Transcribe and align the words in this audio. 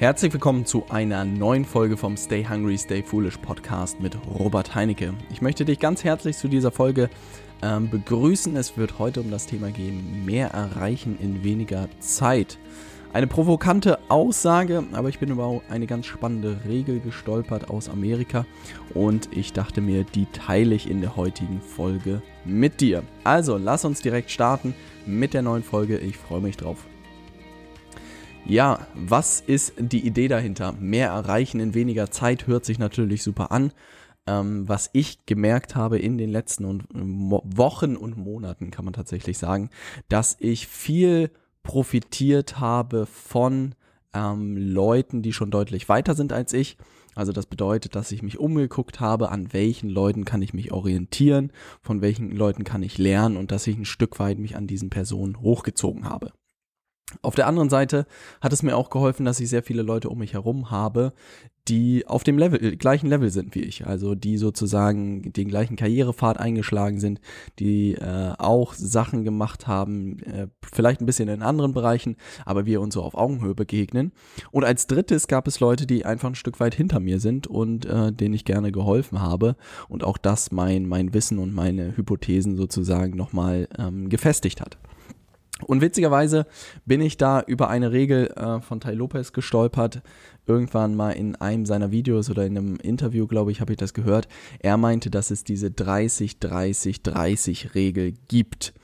Herzlich 0.00 0.32
willkommen 0.32 0.64
zu 0.64 0.86
einer 0.88 1.26
neuen 1.26 1.66
Folge 1.66 1.98
vom 1.98 2.16
Stay 2.16 2.42
Hungry, 2.48 2.78
Stay 2.78 3.02
Foolish 3.02 3.36
Podcast 3.36 4.00
mit 4.00 4.16
Robert 4.26 4.74
Heinecke. 4.74 5.12
Ich 5.30 5.42
möchte 5.42 5.66
dich 5.66 5.78
ganz 5.78 6.04
herzlich 6.04 6.38
zu 6.38 6.48
dieser 6.48 6.70
Folge 6.70 7.10
ähm, 7.60 7.90
begrüßen. 7.90 8.56
Es 8.56 8.78
wird 8.78 8.98
heute 8.98 9.20
um 9.20 9.30
das 9.30 9.44
Thema 9.44 9.70
gehen, 9.70 10.24
mehr 10.24 10.52
erreichen 10.52 11.18
in 11.20 11.44
weniger 11.44 11.86
Zeit. 11.98 12.56
Eine 13.12 13.26
provokante 13.26 13.98
Aussage, 14.08 14.84
aber 14.92 15.10
ich 15.10 15.18
bin 15.18 15.30
über 15.30 15.60
eine 15.68 15.86
ganz 15.86 16.06
spannende 16.06 16.60
Regel 16.66 17.00
gestolpert 17.00 17.68
aus 17.68 17.90
Amerika 17.90 18.46
und 18.94 19.28
ich 19.36 19.52
dachte 19.52 19.82
mir, 19.82 20.04
die 20.04 20.24
teile 20.32 20.76
ich 20.76 20.88
in 20.88 21.02
der 21.02 21.16
heutigen 21.16 21.60
Folge 21.60 22.22
mit 22.46 22.80
dir. 22.80 23.02
Also, 23.22 23.58
lass 23.58 23.84
uns 23.84 24.00
direkt 24.00 24.30
starten 24.30 24.74
mit 25.04 25.34
der 25.34 25.42
neuen 25.42 25.62
Folge. 25.62 25.98
Ich 25.98 26.16
freue 26.16 26.40
mich 26.40 26.56
drauf. 26.56 26.86
Ja, 28.46 28.86
was 28.94 29.40
ist 29.40 29.74
die 29.78 30.04
Idee 30.06 30.28
dahinter? 30.28 30.72
Mehr 30.72 31.08
erreichen 31.08 31.60
in 31.60 31.74
weniger 31.74 32.10
Zeit 32.10 32.46
hört 32.46 32.64
sich 32.64 32.78
natürlich 32.78 33.22
super 33.22 33.52
an. 33.52 33.72
Ähm, 34.26 34.68
was 34.68 34.90
ich 34.92 35.24
gemerkt 35.26 35.76
habe 35.76 35.98
in 35.98 36.18
den 36.18 36.30
letzten 36.30 36.64
und, 36.64 36.84
Wochen 36.92 37.96
und 37.96 38.16
Monaten, 38.16 38.70
kann 38.70 38.84
man 38.84 38.94
tatsächlich 38.94 39.38
sagen, 39.38 39.70
dass 40.08 40.36
ich 40.40 40.66
viel 40.66 41.30
profitiert 41.62 42.58
habe 42.60 43.06
von 43.06 43.74
ähm, 44.12 44.56
Leuten, 44.56 45.22
die 45.22 45.32
schon 45.32 45.50
deutlich 45.50 45.88
weiter 45.88 46.14
sind 46.14 46.32
als 46.32 46.52
ich. 46.52 46.76
Also 47.14 47.32
das 47.32 47.46
bedeutet, 47.46 47.94
dass 47.94 48.12
ich 48.12 48.22
mich 48.22 48.38
umgeguckt 48.38 49.00
habe, 49.00 49.30
an 49.30 49.52
welchen 49.52 49.90
Leuten 49.90 50.24
kann 50.24 50.42
ich 50.42 50.54
mich 50.54 50.72
orientieren, 50.72 51.52
von 51.82 52.00
welchen 52.02 52.30
Leuten 52.30 52.64
kann 52.64 52.82
ich 52.82 52.98
lernen 52.98 53.36
und 53.36 53.52
dass 53.52 53.66
ich 53.66 53.76
ein 53.76 53.84
Stück 53.84 54.18
weit 54.18 54.38
mich 54.38 54.56
an 54.56 54.66
diesen 54.66 54.90
Personen 54.90 55.40
hochgezogen 55.40 56.08
habe. 56.08 56.32
Auf 57.22 57.34
der 57.34 57.46
anderen 57.46 57.70
Seite 57.70 58.06
hat 58.40 58.52
es 58.52 58.62
mir 58.62 58.76
auch 58.76 58.90
geholfen, 58.90 59.24
dass 59.24 59.40
ich 59.40 59.48
sehr 59.48 59.62
viele 59.62 59.82
Leute 59.82 60.08
um 60.08 60.18
mich 60.18 60.32
herum 60.34 60.70
habe, 60.70 61.12
die 61.68 62.06
auf 62.06 62.24
dem 62.24 62.38
Level, 62.38 62.76
gleichen 62.76 63.08
Level 63.08 63.30
sind 63.30 63.54
wie 63.54 63.60
ich. 63.60 63.86
Also 63.86 64.14
die 64.14 64.38
sozusagen 64.38 65.32
den 65.32 65.48
gleichen 65.48 65.76
Karrierepfad 65.76 66.38
eingeschlagen 66.38 66.98
sind, 66.98 67.20
die 67.58 67.94
äh, 67.94 68.32
auch 68.38 68.74
Sachen 68.74 69.24
gemacht 69.24 69.66
haben, 69.66 70.18
äh, 70.20 70.48
vielleicht 70.72 71.00
ein 71.00 71.06
bisschen 71.06 71.28
in 71.28 71.42
anderen 71.42 71.72
Bereichen, 71.72 72.16
aber 72.44 72.66
wir 72.66 72.80
uns 72.80 72.94
so 72.94 73.02
auf 73.02 73.14
Augenhöhe 73.14 73.54
begegnen. 73.54 74.12
Und 74.50 74.64
als 74.64 74.86
drittes 74.86 75.28
gab 75.28 75.46
es 75.46 75.60
Leute, 75.60 75.86
die 75.86 76.04
einfach 76.04 76.30
ein 76.30 76.34
Stück 76.34 76.60
weit 76.60 76.74
hinter 76.74 76.98
mir 76.98 77.20
sind 77.20 77.46
und 77.46 77.86
äh, 77.86 78.12
denen 78.12 78.34
ich 78.34 78.44
gerne 78.44 78.72
geholfen 78.72 79.20
habe 79.20 79.56
und 79.88 80.02
auch 80.02 80.18
das 80.18 80.50
mein, 80.50 80.86
mein 80.86 81.14
Wissen 81.14 81.38
und 81.38 81.54
meine 81.54 81.96
Hypothesen 81.96 82.56
sozusagen 82.56 83.16
nochmal 83.16 83.68
ähm, 83.78 84.08
gefestigt 84.08 84.60
hat. 84.60 84.78
Und 85.64 85.80
witzigerweise 85.80 86.46
bin 86.84 87.00
ich 87.00 87.16
da 87.16 87.40
über 87.40 87.68
eine 87.68 87.90
Regel 87.92 88.26
äh, 88.36 88.60
von 88.60 88.80
Tai 88.80 88.94
Lopez 88.94 89.32
gestolpert. 89.32 90.02
Irgendwann 90.46 90.94
mal 90.94 91.10
in 91.12 91.36
einem 91.36 91.64
seiner 91.66 91.90
Videos 91.90 92.30
oder 92.30 92.44
in 92.44 92.58
einem 92.58 92.76
Interview, 92.76 93.26
glaube 93.26 93.50
ich, 93.52 93.60
habe 93.60 93.72
ich 93.72 93.78
das 93.78 93.94
gehört. 93.94 94.28
Er 94.58 94.76
meinte, 94.76 95.10
dass 95.10 95.30
es 95.30 95.44
diese 95.44 95.68
30-30-30-Regel 95.68 98.12
gibt. 98.28 98.74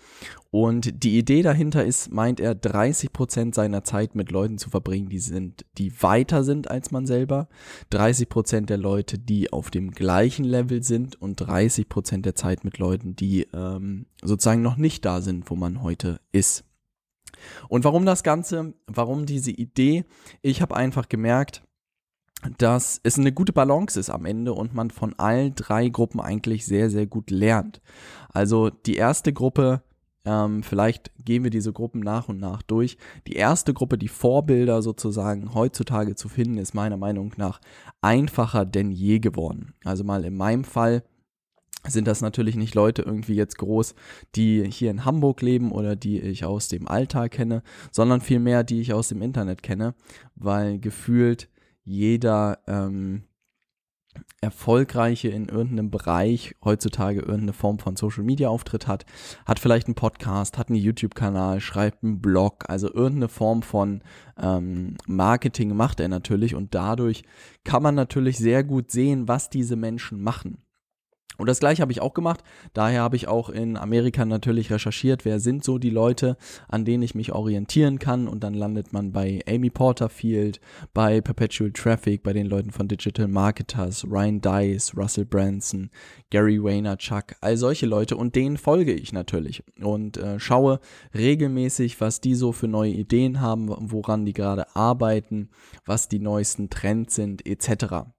Und 0.51 1.05
die 1.05 1.19
Idee 1.19 1.43
dahinter 1.43 1.85
ist, 1.85 2.11
meint 2.11 2.41
er, 2.41 2.55
30% 2.55 3.55
seiner 3.55 3.85
Zeit 3.85 4.15
mit 4.15 4.31
Leuten 4.31 4.57
zu 4.57 4.71
verbringen, 4.71 5.11
die 5.11 5.19
sind, 5.19 5.67
die 5.77 5.93
weiter 6.03 6.45
sind 6.45 6.71
als 6.71 6.91
man 6.91 7.05
selber, 7.05 7.49
30% 7.93 8.65
der 8.67 8.79
Leute, 8.79 9.19
die 9.19 9.53
auf 9.53 9.71
dem 9.71 9.91
gleichen 9.91 10.45
Level 10.45 10.83
sind 10.83 11.21
und 11.21 11.43
30% 11.43 12.23
der 12.23 12.37
Zeit 12.37 12.65
mit 12.65 12.79
Leuten, 12.79 13.15
die 13.17 13.47
ähm, 13.53 14.07
sozusagen 14.23 14.63
noch 14.63 14.79
nicht 14.79 15.05
da 15.05 15.21
sind, 15.21 15.51
wo 15.51 15.57
man 15.57 15.83
heute 15.83 16.21
ist. 16.33 16.65
Und 17.69 17.85
warum 17.85 18.07
das 18.07 18.23
Ganze, 18.23 18.75
warum 18.87 19.27
diese 19.27 19.51
Idee? 19.51 20.05
Ich 20.43 20.63
habe 20.63 20.77
einfach 20.77 21.09
gemerkt, 21.09 21.63
dass 22.59 23.01
es 23.03 23.19
eine 23.19 23.33
gute 23.33 23.53
Balance 23.53 23.99
ist 23.99 24.11
am 24.11 24.25
Ende 24.25 24.53
und 24.53 24.75
man 24.75 24.91
von 24.91 25.15
allen 25.19 25.55
drei 25.55 25.89
Gruppen 25.89 26.21
eigentlich 26.21 26.67
sehr, 26.67 26.91
sehr 26.91 27.07
gut 27.07 27.31
lernt. 27.31 27.81
Also 28.29 28.71
die 28.71 28.97
erste 28.97 29.33
Gruppe 29.33 29.83
ähm, 30.27 30.65
vielleicht 30.65 31.13
gehen 31.25 31.45
wir 31.45 31.51
diese 31.51 31.73
Gruppen 31.73 32.01
nach 32.01 32.29
und 32.29 32.41
nach 32.41 32.61
durch. 32.63 32.99
Die 33.29 33.35
erste 33.35 33.73
Gruppe, 33.73 33.97
die 33.97 34.09
Vorbilder 34.09 34.83
sozusagen 34.83 35.55
heutzutage 35.55 36.17
zu 36.17 36.29
finden, 36.29 36.59
ist 36.59 36.75
meiner 36.75 36.97
Meinung 36.97 37.33
nach 37.37 37.61
einfacher 38.03 38.67
denn 38.67 38.91
je 38.91 39.21
geworden. 39.21 39.75
Also 39.85 40.03
mal 40.03 40.25
in 40.25 40.37
meinem 40.37 40.65
Fall 40.65 41.05
sind 41.89 42.07
das 42.07 42.21
natürlich 42.21 42.57
nicht 42.57 42.75
Leute 42.75 43.03
irgendwie 43.03 43.35
jetzt 43.35 43.59
groß, 43.59 43.95
die 44.35 44.69
hier 44.71 44.91
in 44.91 45.05
Hamburg 45.05 45.43
leben 45.43 45.73
oder 45.73 45.97
die 45.97 46.21
ich 46.21 46.45
aus 46.45 46.69
dem 46.69 46.89
Alltag 46.89 47.33
kenne, 47.33 47.63
sondern 47.91 48.21
vielmehr 48.21 48.65
die 48.65 48.81
ich 48.81 48.93
aus 48.93 49.09
dem 49.09 49.23
Internet 49.23 49.63
kenne, 49.63 49.95
weil 50.35 50.79
gefühlt 50.79 51.49
jeder 51.85 52.59
ähm, 52.67 53.25
erfolgreiche 54.41 55.29
in 55.29 55.49
irgendeinem 55.49 55.91
Bereich 55.91 56.55
heutzutage 56.65 57.21
irgendeine 57.21 57.53
Form 57.53 57.79
von 57.79 57.97
Social 57.97 58.25
Media 58.25 58.49
Auftritt 58.49 58.87
hat, 58.87 59.05
hat 59.45 59.59
vielleicht 59.59 59.87
einen 59.87 59.95
Podcast, 59.95 60.59
hat 60.59 60.69
einen 60.69 60.79
YouTube-Kanal, 60.79 61.61
schreibt 61.61 62.03
einen 62.03 62.21
Blog, 62.21 62.69
also 62.69 62.93
irgendeine 62.93 63.29
Form 63.29 63.63
von 63.63 64.03
ähm, 64.41 64.97
Marketing 65.07 65.75
macht 65.77 66.01
er 66.01 66.09
natürlich 66.09 66.55
und 66.55 66.75
dadurch 66.75 67.25
kann 67.65 67.83
man 67.83 67.95
natürlich 67.95 68.39
sehr 68.39 68.65
gut 68.65 68.91
sehen, 68.91 69.29
was 69.29 69.51
diese 69.51 69.77
Menschen 69.77 70.23
machen. 70.23 70.66
Und 71.39 71.49
das 71.49 71.61
gleiche 71.61 71.83
habe 71.83 71.93
ich 71.93 72.01
auch 72.01 72.15
gemacht. 72.15 72.43
Daher 72.73 73.03
habe 73.03 73.17
ich 73.17 73.29
auch 73.29 73.51
in 73.51 73.77
Amerika 73.77 74.25
natürlich 74.25 74.73
recherchiert, 74.73 75.25
wer 75.25 75.39
sind 75.39 75.65
so 75.65 75.79
die 75.79 75.91
Leute, 75.91 76.37
an 76.69 76.85
denen 76.85 77.03
ich 77.03 77.15
mich 77.15 77.33
orientieren 77.33 77.99
kann. 77.99 78.27
Und 78.27 78.43
dann 78.43 78.55
landet 78.55 78.93
man 78.93 79.13
bei 79.13 79.41
Amy 79.47 79.71
Porterfield, 79.71 80.61
bei 80.95 81.21
Perpetual 81.21 81.73
Traffic, 81.73 82.23
bei 82.23 82.33
den 82.33 82.47
Leuten 82.47 82.71
von 82.71 82.89
Digital 82.89 83.29
Marketers, 83.29 84.05
Ryan 84.05 84.41
Dice, 84.41 84.97
Russell 84.97 85.27
Branson, 85.27 85.91
Gary 86.31 86.63
Vaynerchuk, 86.63 87.35
all 87.41 87.57
solche 87.57 87.87
Leute. 87.87 88.17
Und 88.17 88.35
denen 88.35 88.57
folge 88.57 88.95
ich 88.95 89.13
natürlich 89.13 89.63
und 89.83 90.17
äh, 90.17 90.41
schaue 90.41 90.81
regelmäßig, 91.15 92.01
was 92.01 92.21
die 92.21 92.35
so 92.35 92.53
für 92.53 92.69
neue 92.69 92.93
Ideen 92.93 93.41
haben, 93.41 93.69
woran 93.69 94.25
die 94.25 94.33
gerade 94.33 94.75
arbeiten, 94.75 95.51
was 95.85 96.09
die 96.09 96.19
neuesten 96.19 96.71
Trends 96.71 97.15
sind, 97.15 97.47
etc. 97.47 98.16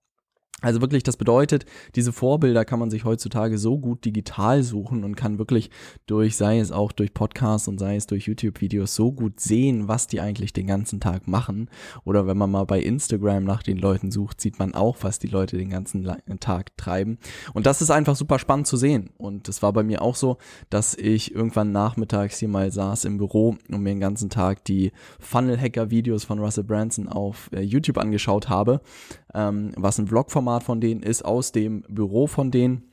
Also 0.64 0.82
wirklich, 0.82 1.04
das 1.04 1.18
bedeutet, 1.18 1.68
diese 1.94 2.12
Vorbilder 2.12 2.66
kann 2.66 2.80
man 2.80 2.90
sich 2.90 3.06
heutzutage 3.06 3.60
so 3.60 3.78
gut 3.78 4.04
digital 4.06 4.64
suchen 4.64 5.04
und 5.04 5.16
kann 5.16 5.38
wirklich 5.38 5.70
durch, 6.08 6.36
sei 6.36 6.58
es 6.58 6.72
auch 6.72 6.92
durch 6.92 7.14
Podcasts 7.14 7.68
und 7.68 7.78
sei 7.78 7.96
es 7.96 8.08
durch 8.08 8.26
YouTube-Videos, 8.26 8.96
so 8.96 9.12
gut 9.12 9.40
sehen, 9.40 9.88
was 9.88 10.08
die 10.08 10.20
eigentlich 10.20 10.54
den 10.54 10.66
ganzen 10.66 11.00
Tag 11.00 11.28
machen. 11.28 11.70
Oder 12.06 12.26
wenn 12.26 12.40
man 12.40 12.50
mal 12.50 12.64
bei 12.64 12.80
Instagram 12.80 13.44
nach 13.44 13.62
den 13.62 13.78
Leuten 13.78 14.10
sucht, 14.10 14.42
sieht 14.42 14.58
man 14.58 14.74
auch, 14.74 14.98
was 15.02 15.20
die 15.20 15.28
Leute 15.28 15.58
den 15.58 15.70
ganzen 15.70 16.12
Tag 16.40 16.76
treiben. 16.76 17.20
Und 17.54 17.68
das 17.68 17.84
ist 17.84 17.92
einfach 17.92 18.16
super 18.16 18.40
spannend 18.40 18.66
zu 18.66 18.78
sehen. 18.78 19.12
Und 19.18 19.48
es 19.50 19.62
war 19.62 19.74
bei 19.74 19.84
mir 19.84 20.02
auch 20.02 20.16
so, 20.16 20.40
dass 20.72 20.96
ich 20.96 21.36
irgendwann 21.36 21.72
nachmittags 21.72 22.40
hier 22.40 22.50
mal 22.50 22.72
saß 22.72 23.06
im 23.06 23.20
Büro 23.20 23.58
und 23.70 23.84
mir 23.84 23.90
den 23.90 24.00
ganzen 24.00 24.32
Tag 24.32 24.66
die 24.66 24.92
Funnel-Hacker-Videos 25.20 26.24
von 26.24 26.40
Russell 26.40 26.64
Branson 26.64 27.08
auf 27.08 27.52
äh, 27.54 27.62
YouTube 27.62 28.00
angeschaut 28.00 28.50
habe, 28.50 28.82
ähm, 29.36 29.72
was 29.76 30.00
ein 30.00 30.08
Vlog 30.08 30.32
vom 30.32 30.47
Format 30.48 30.64
von 30.64 30.80
denen 30.80 31.04
ist 31.04 31.26
aus 31.26 31.52
dem 31.52 31.82
Büro 31.90 32.26
von 32.26 32.52
denen. 32.52 32.84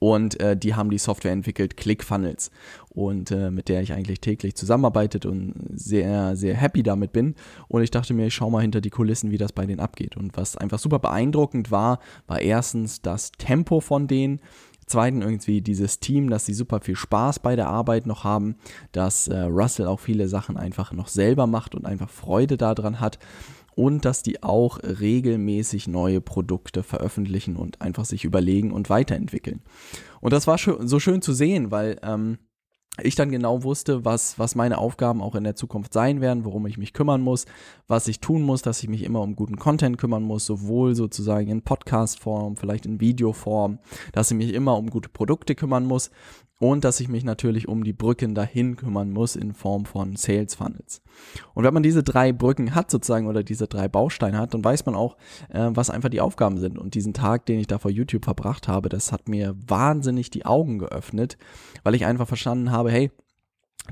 Und 0.00 0.38
äh, 0.38 0.54
die 0.54 0.74
haben 0.74 0.90
die 0.90 0.98
Software 0.98 1.32
entwickelt, 1.32 1.78
ClickFunnels. 1.78 2.50
Und 2.90 3.30
äh, 3.30 3.50
mit 3.50 3.70
der 3.70 3.80
ich 3.80 3.94
eigentlich 3.94 4.20
täglich 4.20 4.54
zusammenarbeitet 4.54 5.24
und 5.24 5.54
sehr, 5.72 6.36
sehr 6.36 6.54
happy 6.54 6.82
damit 6.82 7.14
bin. 7.14 7.36
Und 7.68 7.82
ich 7.82 7.90
dachte 7.90 8.12
mir, 8.12 8.26
ich 8.26 8.34
schau 8.34 8.50
mal 8.50 8.60
hinter 8.60 8.82
die 8.82 8.90
Kulissen, 8.90 9.30
wie 9.30 9.38
das 9.38 9.52
bei 9.52 9.64
denen 9.64 9.80
abgeht. 9.80 10.14
Und 10.18 10.36
was 10.36 10.58
einfach 10.58 10.78
super 10.78 10.98
beeindruckend 10.98 11.70
war, 11.70 12.00
war 12.26 12.42
erstens 12.42 13.00
das 13.00 13.32
Tempo 13.32 13.80
von 13.80 14.06
denen. 14.06 14.40
Zweitens 14.86 15.24
irgendwie 15.24 15.62
dieses 15.62 16.00
Team, 16.00 16.28
dass 16.28 16.44
sie 16.44 16.52
super 16.52 16.80
viel 16.82 16.96
Spaß 16.96 17.38
bei 17.38 17.56
der 17.56 17.68
Arbeit 17.68 18.04
noch 18.04 18.24
haben, 18.24 18.56
dass 18.92 19.28
äh, 19.28 19.38
Russell 19.38 19.86
auch 19.86 20.00
viele 20.00 20.28
Sachen 20.28 20.58
einfach 20.58 20.92
noch 20.92 21.08
selber 21.08 21.46
macht 21.46 21.74
und 21.74 21.86
einfach 21.86 22.10
Freude 22.10 22.58
daran 22.58 23.00
hat 23.00 23.18
und 23.74 24.04
dass 24.04 24.22
die 24.22 24.42
auch 24.42 24.78
regelmäßig 24.82 25.88
neue 25.88 26.20
Produkte 26.20 26.82
veröffentlichen 26.82 27.56
und 27.56 27.80
einfach 27.80 28.04
sich 28.04 28.24
überlegen 28.24 28.72
und 28.72 28.90
weiterentwickeln. 28.90 29.62
Und 30.20 30.32
das 30.32 30.46
war 30.46 30.58
so 30.58 31.00
schön 31.00 31.22
zu 31.22 31.32
sehen, 31.32 31.70
weil 31.70 31.98
ähm, 32.02 32.38
ich 33.02 33.16
dann 33.16 33.30
genau 33.30 33.64
wusste, 33.64 34.04
was, 34.04 34.38
was 34.38 34.54
meine 34.54 34.78
Aufgaben 34.78 35.20
auch 35.20 35.34
in 35.34 35.42
der 35.42 35.56
Zukunft 35.56 35.92
sein 35.92 36.20
werden, 36.20 36.44
worum 36.44 36.66
ich 36.66 36.78
mich 36.78 36.92
kümmern 36.92 37.22
muss, 37.22 37.44
was 37.88 38.06
ich 38.06 38.20
tun 38.20 38.42
muss, 38.42 38.62
dass 38.62 38.82
ich 38.82 38.88
mich 38.88 39.02
immer 39.02 39.20
um 39.20 39.34
guten 39.34 39.56
Content 39.56 39.98
kümmern 39.98 40.22
muss, 40.22 40.46
sowohl 40.46 40.94
sozusagen 40.94 41.48
in 41.48 41.62
Podcast-Form, 41.62 42.56
vielleicht 42.56 42.86
in 42.86 43.00
Videoform, 43.00 43.80
dass 44.12 44.30
ich 44.30 44.36
mich 44.36 44.54
immer 44.54 44.76
um 44.76 44.90
gute 44.90 45.08
Produkte 45.08 45.56
kümmern 45.56 45.86
muss 45.86 46.10
und 46.58 46.84
dass 46.84 47.00
ich 47.00 47.08
mich 47.08 47.24
natürlich 47.24 47.68
um 47.68 47.84
die 47.84 47.92
Brücken 47.92 48.34
dahin 48.34 48.76
kümmern 48.76 49.10
muss 49.10 49.36
in 49.36 49.54
Form 49.54 49.84
von 49.84 50.16
Sales 50.16 50.54
Funnels. 50.54 51.02
Und 51.52 51.64
wenn 51.64 51.74
man 51.74 51.82
diese 51.82 52.02
drei 52.02 52.32
Brücken 52.32 52.74
hat 52.74 52.90
sozusagen 52.90 53.26
oder 53.26 53.42
diese 53.42 53.66
drei 53.66 53.88
Bausteine 53.88 54.38
hat, 54.38 54.54
dann 54.54 54.64
weiß 54.64 54.86
man 54.86 54.94
auch, 54.94 55.16
äh, 55.50 55.70
was 55.70 55.90
einfach 55.90 56.08
die 56.08 56.20
Aufgaben 56.20 56.58
sind. 56.58 56.78
Und 56.78 56.94
diesen 56.94 57.12
Tag, 57.12 57.46
den 57.46 57.58
ich 57.58 57.66
da 57.66 57.78
vor 57.78 57.90
YouTube 57.90 58.24
verbracht 58.24 58.68
habe, 58.68 58.88
das 58.88 59.12
hat 59.12 59.28
mir 59.28 59.54
wahnsinnig 59.66 60.30
die 60.30 60.46
Augen 60.46 60.78
geöffnet, 60.78 61.36
weil 61.82 61.94
ich 61.94 62.06
einfach 62.06 62.28
verstanden 62.28 62.70
habe, 62.70 62.90
hey, 62.90 63.10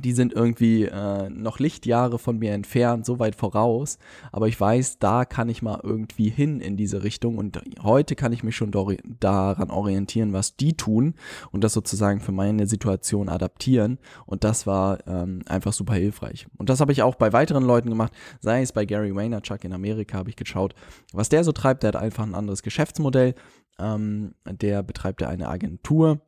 die 0.01 0.13
sind 0.13 0.33
irgendwie 0.33 0.85
äh, 0.85 1.29
noch 1.29 1.59
Lichtjahre 1.59 2.19
von 2.19 2.39
mir 2.39 2.53
entfernt, 2.53 3.05
so 3.05 3.19
weit 3.19 3.37
voraus. 3.37 3.99
Aber 4.33 4.49
ich 4.49 4.59
weiß, 4.59 4.99
da 4.99 5.25
kann 5.27 5.51
ich 5.51 5.61
mal 5.61 5.81
irgendwie 5.83 6.31
hin 6.31 6.61
in 6.61 6.77
diese 6.77 7.03
Richtung. 7.03 7.37
Und 7.37 7.61
heute 7.83 8.17
kann 8.17 8.33
ich 8.33 8.43
mich 8.43 8.57
schon 8.57 8.73
daran 9.21 9.71
orientieren, 9.71 10.33
was 10.33 10.57
die 10.57 10.77
tun 10.77 11.15
und 11.51 11.63
das 11.63 11.75
sozusagen 11.75 12.21
für 12.21 12.33
meine 12.33 12.67
Situation 12.67 13.29
adaptieren. 13.29 13.99
Und 14.25 14.45
das 14.45 14.67
war 14.67 15.07
ähm, 15.07 15.43
einfach 15.47 15.75
super 15.75 15.95
hilfreich. 15.95 16.47
Und 16.57 16.71
das 16.71 16.81
habe 16.81 16.93
ich 16.93 17.03
auch 17.03 17.17
bei 17.17 17.33
weiteren 17.35 17.65
Leuten 17.65 17.91
gemacht, 17.91 18.15
sei 18.41 18.63
es 18.63 18.73
bei 18.73 18.87
Gary 18.87 19.15
Vaynerchuk 19.15 19.63
in 19.65 19.75
Amerika, 19.75 20.17
habe 20.17 20.31
ich 20.31 20.37
geschaut, 20.37 20.75
was 21.13 21.29
der 21.29 21.45
so 21.45 21.53
treibt. 21.53 21.83
Der 21.83 21.89
hat 21.89 21.97
einfach 21.97 22.25
ein 22.25 22.35
anderes 22.35 22.63
Geschäftsmodell. 22.63 23.35
Ähm, 23.79 24.35
der 24.47 24.83
betreibt 24.83 25.21
ja 25.21 25.29
eine 25.29 25.49
Agentur 25.49 26.21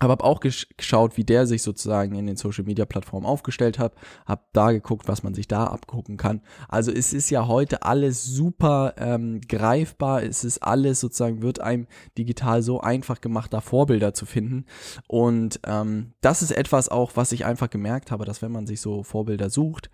aber 0.00 0.12
habe 0.12 0.24
auch 0.24 0.40
geschaut, 0.40 1.16
wie 1.16 1.24
der 1.24 1.46
sich 1.46 1.62
sozusagen 1.62 2.14
in 2.14 2.26
den 2.26 2.36
Social 2.36 2.64
Media 2.64 2.86
Plattformen 2.86 3.26
aufgestellt 3.26 3.78
hat, 3.78 3.94
habe 4.26 4.42
da 4.52 4.72
geguckt, 4.72 5.06
was 5.06 5.22
man 5.22 5.34
sich 5.34 5.46
da 5.46 5.66
abgucken 5.66 6.16
kann. 6.16 6.40
Also 6.68 6.90
es 6.90 7.12
ist 7.12 7.30
ja 7.30 7.46
heute 7.46 7.82
alles 7.82 8.24
super 8.24 8.94
ähm, 8.96 9.40
greifbar, 9.48 10.22
es 10.22 10.44
ist 10.44 10.58
alles 10.58 10.98
sozusagen, 10.98 11.42
wird 11.42 11.60
einem 11.60 11.86
digital 12.18 12.62
so 12.62 12.80
einfach 12.80 13.20
gemacht, 13.20 13.52
da 13.52 13.60
Vorbilder 13.60 14.14
zu 14.14 14.26
finden. 14.26 14.64
Und 15.06 15.60
ähm, 15.66 16.12
das 16.20 16.42
ist 16.42 16.50
etwas 16.50 16.88
auch, 16.88 17.12
was 17.14 17.32
ich 17.32 17.44
einfach 17.44 17.70
gemerkt 17.70 18.10
habe, 18.10 18.24
dass 18.24 18.42
wenn 18.42 18.52
man 18.52 18.66
sich 18.66 18.80
so 18.80 19.02
Vorbilder 19.02 19.50
sucht, 19.50 19.90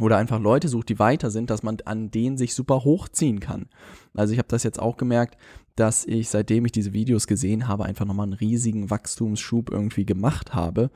oder 0.00 0.16
einfach 0.16 0.40
Leute 0.40 0.68
sucht, 0.68 0.88
die 0.88 0.98
weiter 0.98 1.30
sind, 1.30 1.50
dass 1.50 1.62
man 1.62 1.78
an 1.84 2.10
denen 2.10 2.38
sich 2.38 2.54
super 2.54 2.84
hochziehen 2.84 3.40
kann. 3.40 3.66
Also 4.14 4.32
ich 4.32 4.38
habe 4.38 4.48
das 4.48 4.62
jetzt 4.62 4.80
auch 4.80 4.96
gemerkt, 4.96 5.36
dass 5.76 6.04
ich, 6.04 6.28
seitdem 6.28 6.64
ich 6.64 6.72
diese 6.72 6.92
Videos 6.92 7.26
gesehen 7.26 7.68
habe, 7.68 7.84
einfach 7.84 8.04
nochmal 8.04 8.24
einen 8.24 8.32
riesigen 8.32 8.90
Wachstumsschub 8.90 9.70
irgendwie 9.70 10.06
gemacht 10.06 10.54
habe. 10.54 10.90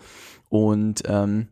Und 0.49 1.03
ähm, 1.07 1.49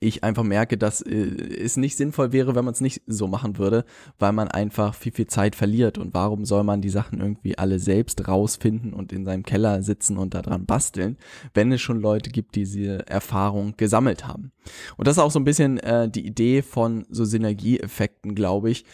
ich 0.00 0.24
einfach 0.24 0.44
merke, 0.44 0.78
dass 0.78 1.02
äh, 1.02 1.12
es 1.12 1.76
nicht 1.76 1.96
sinnvoll 1.96 2.32
wäre, 2.32 2.54
wenn 2.54 2.64
man 2.64 2.72
es 2.72 2.80
nicht 2.80 3.02
so 3.06 3.26
machen 3.26 3.58
würde, 3.58 3.84
weil 4.18 4.32
man 4.32 4.48
einfach 4.48 4.94
viel, 4.94 5.12
viel 5.12 5.26
Zeit 5.26 5.54
verliert. 5.54 5.98
Und 5.98 6.14
warum 6.14 6.44
soll 6.44 6.64
man 6.64 6.80
die 6.80 6.88
Sachen 6.88 7.20
irgendwie 7.20 7.58
alle 7.58 7.78
selbst 7.78 8.26
rausfinden 8.26 8.94
und 8.94 9.12
in 9.12 9.24
seinem 9.24 9.42
Keller 9.42 9.82
sitzen 9.82 10.16
und 10.16 10.34
daran 10.34 10.64
basteln, 10.64 11.18
wenn 11.52 11.70
es 11.70 11.82
schon 11.82 12.00
Leute 12.00 12.30
gibt, 12.30 12.54
die 12.54 12.64
diese 12.64 13.06
Erfahrung 13.06 13.74
gesammelt 13.76 14.26
haben? 14.26 14.52
Und 14.96 15.06
das 15.06 15.16
ist 15.16 15.22
auch 15.22 15.30
so 15.30 15.38
ein 15.38 15.44
bisschen 15.44 15.78
äh, 15.78 16.08
die 16.08 16.26
Idee 16.26 16.62
von 16.62 17.04
so 17.10 17.24
Synergieeffekten, 17.24 18.34
glaube 18.34 18.70
ich, 18.70 18.84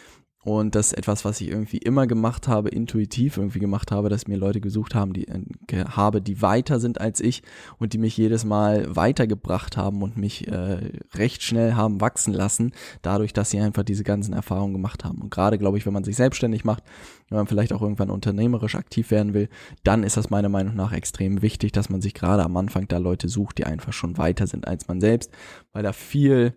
und 0.42 0.74
das 0.74 0.86
ist 0.86 0.92
etwas, 0.94 1.26
was 1.26 1.38
ich 1.42 1.48
irgendwie 1.48 1.76
immer 1.76 2.06
gemacht 2.06 2.48
habe, 2.48 2.70
intuitiv 2.70 3.36
irgendwie 3.36 3.58
gemacht 3.58 3.92
habe, 3.92 4.08
dass 4.08 4.26
mir 4.26 4.38
Leute 4.38 4.62
gesucht 4.62 4.94
haben, 4.94 5.12
die 5.12 5.28
äh, 5.28 5.84
habe, 5.84 6.22
die 6.22 6.40
weiter 6.40 6.80
sind 6.80 6.98
als 6.98 7.20
ich 7.20 7.42
und 7.78 7.92
die 7.92 7.98
mich 7.98 8.16
jedes 8.16 8.46
Mal 8.46 8.96
weitergebracht 8.96 9.76
haben 9.76 10.00
und 10.00 10.16
mich 10.16 10.48
äh, 10.48 10.92
recht 11.14 11.42
schnell 11.42 11.74
haben 11.74 12.00
wachsen 12.00 12.32
lassen, 12.32 12.72
dadurch, 13.02 13.34
dass 13.34 13.50
sie 13.50 13.60
einfach 13.60 13.82
diese 13.82 14.02
ganzen 14.02 14.32
Erfahrungen 14.32 14.72
gemacht 14.72 15.04
haben. 15.04 15.20
Und 15.20 15.30
gerade, 15.30 15.58
glaube 15.58 15.76
ich, 15.76 15.84
wenn 15.84 15.92
man 15.92 16.04
sich 16.04 16.16
selbstständig 16.16 16.64
macht, 16.64 16.84
wenn 17.28 17.36
man 17.36 17.46
vielleicht 17.46 17.74
auch 17.74 17.82
irgendwann 17.82 18.10
unternehmerisch 18.10 18.76
aktiv 18.76 19.10
werden 19.10 19.34
will, 19.34 19.50
dann 19.84 20.02
ist 20.02 20.16
das 20.16 20.30
meiner 20.30 20.48
Meinung 20.48 20.74
nach 20.74 20.92
extrem 20.92 21.42
wichtig, 21.42 21.72
dass 21.72 21.90
man 21.90 22.00
sich 22.00 22.14
gerade 22.14 22.44
am 22.44 22.56
Anfang 22.56 22.88
da 22.88 22.96
Leute 22.96 23.28
sucht, 23.28 23.58
die 23.58 23.66
einfach 23.66 23.92
schon 23.92 24.16
weiter 24.16 24.46
sind 24.46 24.66
als 24.66 24.88
man 24.88 25.02
selbst, 25.02 25.30
weil 25.72 25.82
da 25.82 25.92
viel 25.92 26.54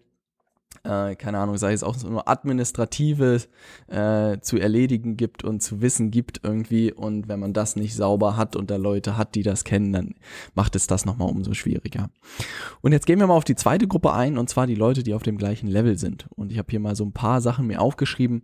äh, 0.83 1.15
keine 1.15 1.39
Ahnung, 1.39 1.57
sei 1.57 1.73
es 1.73 1.83
auch 1.83 1.95
nur 2.03 2.27
administratives 2.27 3.49
äh, 3.87 4.39
zu 4.39 4.57
erledigen 4.57 5.17
gibt 5.17 5.43
und 5.43 5.61
zu 5.61 5.81
wissen 5.81 6.11
gibt 6.11 6.41
irgendwie. 6.43 6.91
Und 6.91 7.27
wenn 7.27 7.39
man 7.39 7.53
das 7.53 7.75
nicht 7.75 7.95
sauber 7.95 8.35
hat 8.35 8.55
und 8.55 8.69
da 8.69 8.75
Leute 8.75 9.17
hat, 9.17 9.35
die 9.35 9.43
das 9.43 9.63
kennen, 9.63 9.93
dann 9.93 10.15
macht 10.55 10.75
es 10.75 10.87
das 10.87 11.05
nochmal 11.05 11.29
umso 11.29 11.53
schwieriger. 11.53 12.09
Und 12.81 12.91
jetzt 12.91 13.05
gehen 13.05 13.19
wir 13.19 13.27
mal 13.27 13.35
auf 13.35 13.45
die 13.45 13.55
zweite 13.55 13.87
Gruppe 13.87 14.13
ein, 14.13 14.37
und 14.37 14.49
zwar 14.49 14.67
die 14.67 14.75
Leute, 14.75 15.03
die 15.03 15.13
auf 15.13 15.23
dem 15.23 15.37
gleichen 15.37 15.67
Level 15.67 15.97
sind. 15.97 16.27
Und 16.35 16.51
ich 16.51 16.57
habe 16.57 16.69
hier 16.69 16.79
mal 16.79 16.95
so 16.95 17.05
ein 17.05 17.13
paar 17.13 17.41
Sachen 17.41 17.67
mir 17.67 17.79
aufgeschrieben, 17.79 18.43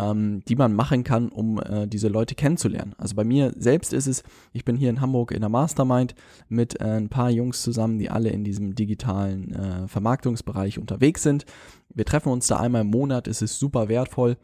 ähm, 0.00 0.42
die 0.48 0.56
man 0.56 0.74
machen 0.74 1.04
kann, 1.04 1.28
um 1.28 1.58
äh, 1.58 1.86
diese 1.86 2.08
Leute 2.08 2.34
kennenzulernen. 2.34 2.94
Also 2.98 3.14
bei 3.14 3.24
mir 3.24 3.52
selbst 3.56 3.92
ist 3.92 4.06
es, 4.06 4.22
ich 4.52 4.64
bin 4.64 4.76
hier 4.76 4.90
in 4.90 5.00
Hamburg 5.00 5.32
in 5.32 5.40
der 5.40 5.48
Mastermind 5.48 6.14
mit 6.48 6.80
äh, 6.80 6.84
ein 6.84 7.08
paar 7.08 7.30
Jungs 7.30 7.62
zusammen, 7.62 7.98
die 7.98 8.10
alle 8.10 8.30
in 8.30 8.44
diesem 8.44 8.74
digitalen 8.74 9.52
äh, 9.52 9.88
Vermarktungsbereich 9.88 10.78
unterwegs 10.78 11.22
sind. 11.22 11.44
Wir 11.92 12.04
treffen 12.04 12.32
uns 12.32 12.46
da 12.46 12.58
einmal 12.58 12.82
im 12.82 12.90
Monat, 12.90 13.28
es 13.28 13.42
ist 13.42 13.58
super 13.58 13.88
wertvoll. 13.88 14.36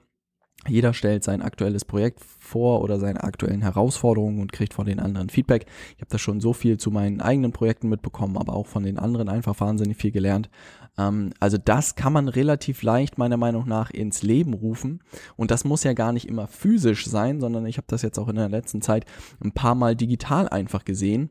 Jeder 0.69 0.94
stellt 0.94 1.23
sein 1.23 1.43
aktuelles 1.43 1.85
Projekt 1.85 2.20
vor 2.38 2.82
oder 2.82 2.99
seine 2.99 3.23
aktuellen 3.23 3.62
Herausforderungen 3.62 4.41
und 4.41 4.53
kriegt 4.53 4.75
von 4.75 4.87
den 4.87 4.99
anderen 4.99 5.29
Feedback. 5.29 5.67
Ich 5.94 6.00
habe 6.00 6.11
da 6.11 6.19
schon 6.19 6.41
so 6.41 6.53
viel 6.53 6.76
zu 6.79 6.91
meinen 6.91 7.20
eigenen 7.20 7.53
Projekten 7.53 7.88
mitbekommen, 7.88 8.37
aber 8.37 8.55
auch 8.55 8.67
von 8.67 8.82
den 8.82 8.99
anderen 8.99 9.29
einfach 9.29 9.61
wahnsinnig 9.61 9.97
viel 9.97 10.11
gelernt. 10.11 10.50
Ähm, 10.99 11.31
also 11.38 11.56
das 11.56 11.94
kann 11.94 12.12
man 12.12 12.29
relativ 12.29 12.82
leicht 12.82 13.17
meiner 13.19 13.37
Meinung 13.37 13.69
nach 13.69 13.91
ins 13.91 14.23
Leben 14.23 14.55
rufen. 14.55 15.03
Und 15.37 15.50
das 15.50 15.64
muss 15.64 15.85
ja 15.85 15.93
gar 15.93 16.12
nicht 16.12 16.29
immer 16.29 16.49
physisch 16.49 17.06
sein, 17.06 17.41
sondern 17.41 17.67
ich 17.67 17.76
habe 17.76 17.87
das 17.88 18.03
jetzt 18.03 18.19
auch 18.19 18.29
in 18.29 18.37
der 18.37 18.49
letzten 18.49 18.82
Zeit 18.82 19.05
ein 19.43 19.53
paar 19.53 19.75
Mal 19.75 19.94
digital 19.94 20.49
einfach 20.49 20.85
gesehen 20.85 21.31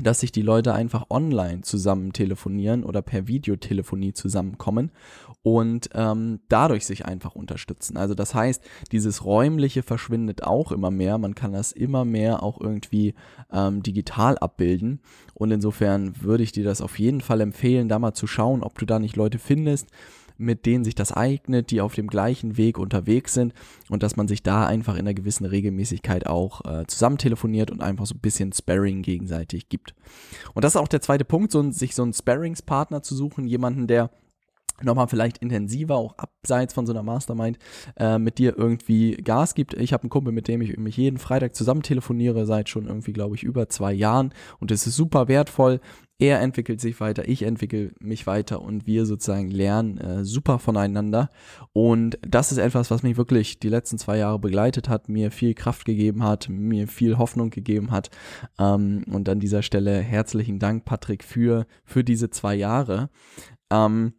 dass 0.00 0.20
sich 0.20 0.32
die 0.32 0.42
Leute 0.42 0.72
einfach 0.72 1.06
online 1.10 1.60
zusammen 1.62 2.12
telefonieren 2.12 2.82
oder 2.84 3.02
per 3.02 3.28
Videotelefonie 3.28 4.14
zusammenkommen 4.14 4.90
und 5.42 5.90
ähm, 5.94 6.40
dadurch 6.48 6.86
sich 6.86 7.04
einfach 7.04 7.34
unterstützen. 7.34 7.96
Also 7.96 8.14
das 8.14 8.34
heißt, 8.34 8.62
dieses 8.90 9.24
räumliche 9.24 9.82
verschwindet 9.82 10.44
auch 10.44 10.72
immer 10.72 10.90
mehr. 10.90 11.18
Man 11.18 11.34
kann 11.34 11.52
das 11.52 11.72
immer 11.72 12.04
mehr 12.04 12.42
auch 12.42 12.60
irgendwie 12.60 13.14
ähm, 13.52 13.82
digital 13.82 14.38
abbilden. 14.38 15.00
Und 15.34 15.50
insofern 15.50 16.22
würde 16.22 16.44
ich 16.44 16.52
dir 16.52 16.64
das 16.64 16.80
auf 16.80 16.98
jeden 16.98 17.20
Fall 17.20 17.40
empfehlen, 17.40 17.88
da 17.88 17.98
mal 17.98 18.14
zu 18.14 18.26
schauen, 18.26 18.62
ob 18.62 18.78
du 18.78 18.86
da 18.86 18.98
nicht 18.98 19.16
Leute 19.16 19.38
findest, 19.38 19.88
mit 20.42 20.66
denen 20.66 20.84
sich 20.84 20.94
das 20.94 21.12
eignet, 21.12 21.70
die 21.70 21.80
auf 21.80 21.94
dem 21.94 22.08
gleichen 22.08 22.56
Weg 22.56 22.78
unterwegs 22.78 23.32
sind 23.32 23.54
und 23.88 24.02
dass 24.02 24.16
man 24.16 24.28
sich 24.28 24.42
da 24.42 24.66
einfach 24.66 24.94
in 24.94 25.00
einer 25.00 25.14
gewissen 25.14 25.46
Regelmäßigkeit 25.46 26.26
auch 26.26 26.64
äh, 26.64 26.86
zusammen 26.86 27.18
telefoniert 27.18 27.70
und 27.70 27.82
einfach 27.82 28.06
so 28.06 28.14
ein 28.14 28.20
bisschen 28.20 28.52
Sparring 28.52 29.02
gegenseitig 29.02 29.68
gibt. 29.68 29.94
Und 30.54 30.64
das 30.64 30.74
ist 30.74 30.80
auch 30.80 30.88
der 30.88 31.00
zweite 31.00 31.24
Punkt, 31.24 31.52
so, 31.52 31.70
sich 31.70 31.94
so 31.94 32.02
einen 32.02 32.12
Sparringspartner 32.12 33.02
zu 33.02 33.14
suchen, 33.14 33.46
jemanden, 33.46 33.86
der 33.86 34.10
nochmal 34.84 35.08
vielleicht 35.08 35.38
intensiver, 35.38 35.96
auch 35.96 36.16
abseits 36.18 36.74
von 36.74 36.86
so 36.86 36.92
einer 36.92 37.02
Mastermind, 37.02 37.58
äh, 37.96 38.18
mit 38.18 38.38
dir 38.38 38.56
irgendwie 38.56 39.12
Gas 39.16 39.54
gibt. 39.54 39.74
Ich 39.74 39.92
habe 39.92 40.04
einen 40.04 40.10
Kumpel, 40.10 40.32
mit 40.32 40.48
dem 40.48 40.60
ich 40.62 40.76
mich 40.76 40.96
jeden 40.96 41.18
Freitag 41.18 41.54
zusammen 41.54 41.82
telefoniere, 41.82 42.46
seit 42.46 42.68
schon 42.68 42.86
irgendwie, 42.86 43.12
glaube 43.12 43.36
ich, 43.36 43.42
über 43.42 43.68
zwei 43.68 43.92
Jahren. 43.92 44.32
Und 44.60 44.70
es 44.70 44.86
ist 44.86 44.96
super 44.96 45.28
wertvoll. 45.28 45.80
Er 46.22 46.40
entwickelt 46.40 46.80
sich 46.80 47.00
weiter, 47.00 47.26
ich 47.26 47.42
entwickle 47.42 47.90
mich 47.98 48.28
weiter 48.28 48.62
und 48.62 48.86
wir 48.86 49.06
sozusagen 49.06 49.50
lernen 49.50 49.98
äh, 49.98 50.24
super 50.24 50.60
voneinander. 50.60 51.30
Und 51.72 52.16
das 52.22 52.52
ist 52.52 52.58
etwas, 52.58 52.92
was 52.92 53.02
mich 53.02 53.16
wirklich 53.16 53.58
die 53.58 53.68
letzten 53.68 53.98
zwei 53.98 54.18
Jahre 54.18 54.38
begleitet 54.38 54.88
hat, 54.88 55.08
mir 55.08 55.32
viel 55.32 55.54
Kraft 55.54 55.84
gegeben 55.84 56.22
hat, 56.22 56.48
mir 56.48 56.86
viel 56.86 57.18
Hoffnung 57.18 57.50
gegeben 57.50 57.90
hat. 57.90 58.10
Ähm, 58.56 59.02
und 59.10 59.28
an 59.28 59.40
dieser 59.40 59.62
Stelle 59.62 59.98
herzlichen 59.98 60.60
Dank, 60.60 60.84
Patrick, 60.84 61.24
für, 61.24 61.66
für 61.84 62.04
diese 62.04 62.30
zwei 62.30 62.54
Jahre. 62.54 63.10
Ähm, 63.72 64.12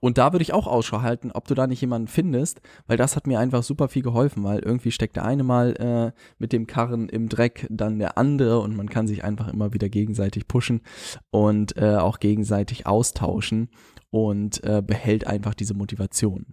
und 0.00 0.18
da 0.18 0.32
würde 0.32 0.42
ich 0.42 0.52
auch 0.52 0.66
Ausschau 0.66 1.02
halten, 1.02 1.30
ob 1.32 1.48
du 1.48 1.54
da 1.54 1.66
nicht 1.66 1.80
jemanden 1.80 2.08
findest, 2.08 2.60
weil 2.86 2.96
das 2.96 3.16
hat 3.16 3.26
mir 3.26 3.38
einfach 3.40 3.62
super 3.62 3.88
viel 3.88 4.02
geholfen, 4.02 4.44
weil 4.44 4.60
irgendwie 4.60 4.90
steckt 4.90 5.16
der 5.16 5.24
eine 5.24 5.42
mal 5.42 5.74
äh, 5.76 6.18
mit 6.38 6.52
dem 6.52 6.66
Karren 6.66 7.08
im 7.08 7.28
Dreck, 7.28 7.66
dann 7.70 7.98
der 7.98 8.18
andere 8.18 8.60
und 8.60 8.76
man 8.76 8.90
kann 8.90 9.06
sich 9.06 9.24
einfach 9.24 9.48
immer 9.48 9.72
wieder 9.72 9.88
gegenseitig 9.88 10.46
pushen 10.46 10.82
und 11.30 11.76
äh, 11.76 11.96
auch 11.96 12.18
gegenseitig 12.18 12.86
austauschen 12.86 13.70
und 14.10 14.62
äh, 14.64 14.82
behält 14.82 15.26
einfach 15.26 15.54
diese 15.54 15.74
Motivation. 15.74 16.46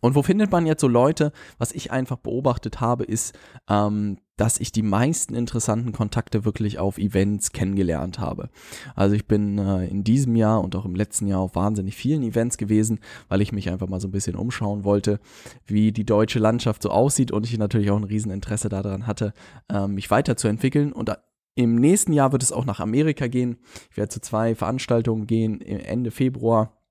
Und 0.00 0.14
wo 0.14 0.22
findet 0.22 0.50
man 0.50 0.66
jetzt 0.66 0.80
so 0.80 0.88
Leute? 0.88 1.32
Was 1.58 1.72
ich 1.72 1.90
einfach 1.90 2.16
beobachtet 2.16 2.80
habe, 2.80 3.04
ist, 3.04 3.38
ähm, 3.68 4.18
dass 4.36 4.58
ich 4.58 4.72
die 4.72 4.82
meisten 4.82 5.34
interessanten 5.34 5.92
Kontakte 5.92 6.44
wirklich 6.44 6.78
auf 6.78 6.98
Events 6.98 7.52
kennengelernt 7.52 8.18
habe. 8.18 8.48
Also 8.94 9.14
ich 9.14 9.26
bin 9.26 9.58
äh, 9.58 9.86
in 9.86 10.04
diesem 10.04 10.34
Jahr 10.36 10.62
und 10.62 10.74
auch 10.74 10.84
im 10.84 10.94
letzten 10.94 11.26
Jahr 11.26 11.40
auf 11.40 11.54
wahnsinnig 11.54 11.94
vielen 11.94 12.22
Events 12.22 12.56
gewesen, 12.56 13.00
weil 13.28 13.42
ich 13.42 13.52
mich 13.52 13.70
einfach 13.70 13.88
mal 13.88 14.00
so 14.00 14.08
ein 14.08 14.12
bisschen 14.12 14.34
umschauen 14.34 14.84
wollte, 14.84 15.20
wie 15.66 15.92
die 15.92 16.06
deutsche 16.06 16.38
Landschaft 16.38 16.82
so 16.82 16.90
aussieht 16.90 17.30
und 17.30 17.46
ich 17.46 17.56
natürlich 17.58 17.90
auch 17.90 17.98
ein 17.98 18.04
Rieseninteresse 18.04 18.68
daran 18.68 19.06
hatte, 19.06 19.32
äh, 19.68 19.86
mich 19.86 20.10
weiterzuentwickeln. 20.10 20.92
Und 20.92 21.12
im 21.54 21.76
nächsten 21.76 22.12
Jahr 22.12 22.32
wird 22.32 22.42
es 22.42 22.52
auch 22.52 22.64
nach 22.64 22.80
Amerika 22.80 23.26
gehen. 23.26 23.58
Ich 23.90 23.96
werde 23.98 24.08
zu 24.08 24.20
zwei 24.20 24.54
Veranstaltungen 24.54 25.26
gehen, 25.26 25.60
Ende 25.60 26.10
Februar 26.10 26.81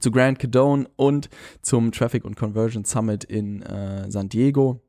zu 0.00 0.10
Grand 0.10 0.38
Cadone 0.38 0.88
und 0.96 1.28
zum 1.62 1.92
Traffic 1.92 2.24
und 2.24 2.36
Conversion 2.36 2.84
Summit 2.84 3.24
in 3.24 3.62
äh, 3.62 4.10
San 4.10 4.28
Diego. 4.28 4.80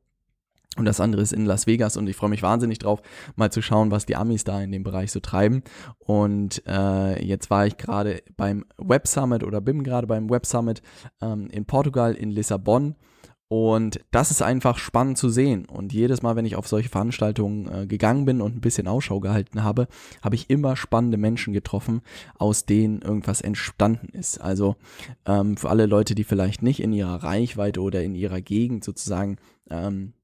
Und 0.76 0.86
das 0.86 1.00
andere 1.00 1.22
ist 1.22 1.32
in 1.32 1.46
Las 1.46 1.66
Vegas 1.66 1.96
und 1.96 2.08
ich 2.08 2.16
freue 2.16 2.30
mich 2.30 2.42
wahnsinnig 2.42 2.80
drauf, 2.80 3.00
mal 3.36 3.52
zu 3.52 3.62
schauen, 3.62 3.92
was 3.92 4.06
die 4.06 4.16
Amis 4.16 4.42
da 4.42 4.60
in 4.60 4.72
dem 4.72 4.82
Bereich 4.82 5.12
so 5.12 5.20
treiben. 5.20 5.62
Und 5.98 6.62
äh, 6.66 7.24
jetzt 7.24 7.48
war 7.48 7.66
ich 7.66 7.76
gerade 7.76 8.22
beim 8.36 8.64
Web 8.78 9.06
Summit 9.06 9.44
oder 9.44 9.60
bin 9.60 9.84
gerade 9.84 10.08
beim 10.08 10.28
Web 10.30 10.46
Summit 10.46 10.82
ähm, 11.20 11.48
in 11.52 11.64
Portugal, 11.64 12.14
in 12.14 12.30
Lissabon. 12.30 12.96
Und 13.48 14.00
das 14.10 14.30
ist 14.30 14.42
einfach 14.42 14.78
spannend 14.78 15.18
zu 15.18 15.28
sehen. 15.28 15.66
Und 15.66 15.92
jedes 15.92 16.22
Mal, 16.22 16.34
wenn 16.34 16.46
ich 16.46 16.56
auf 16.56 16.66
solche 16.66 16.88
Veranstaltungen 16.88 17.70
äh, 17.70 17.86
gegangen 17.86 18.24
bin 18.24 18.40
und 18.40 18.56
ein 18.56 18.60
bisschen 18.60 18.88
Ausschau 18.88 19.20
gehalten 19.20 19.62
habe, 19.62 19.86
habe 20.22 20.34
ich 20.34 20.48
immer 20.48 20.76
spannende 20.76 21.18
Menschen 21.18 21.52
getroffen, 21.52 22.00
aus 22.38 22.64
denen 22.64 23.02
irgendwas 23.02 23.42
entstanden 23.42 24.08
ist. 24.08 24.40
Also 24.40 24.76
ähm, 25.26 25.56
für 25.56 25.68
alle 25.68 25.86
Leute, 25.86 26.14
die 26.14 26.24
vielleicht 26.24 26.62
nicht 26.62 26.80
in 26.80 26.92
ihrer 26.92 27.22
Reichweite 27.22 27.80
oder 27.80 28.02
in 28.02 28.14
ihrer 28.14 28.40
Gegend 28.40 28.82
sozusagen 28.82 29.36
ähm, 29.70 30.14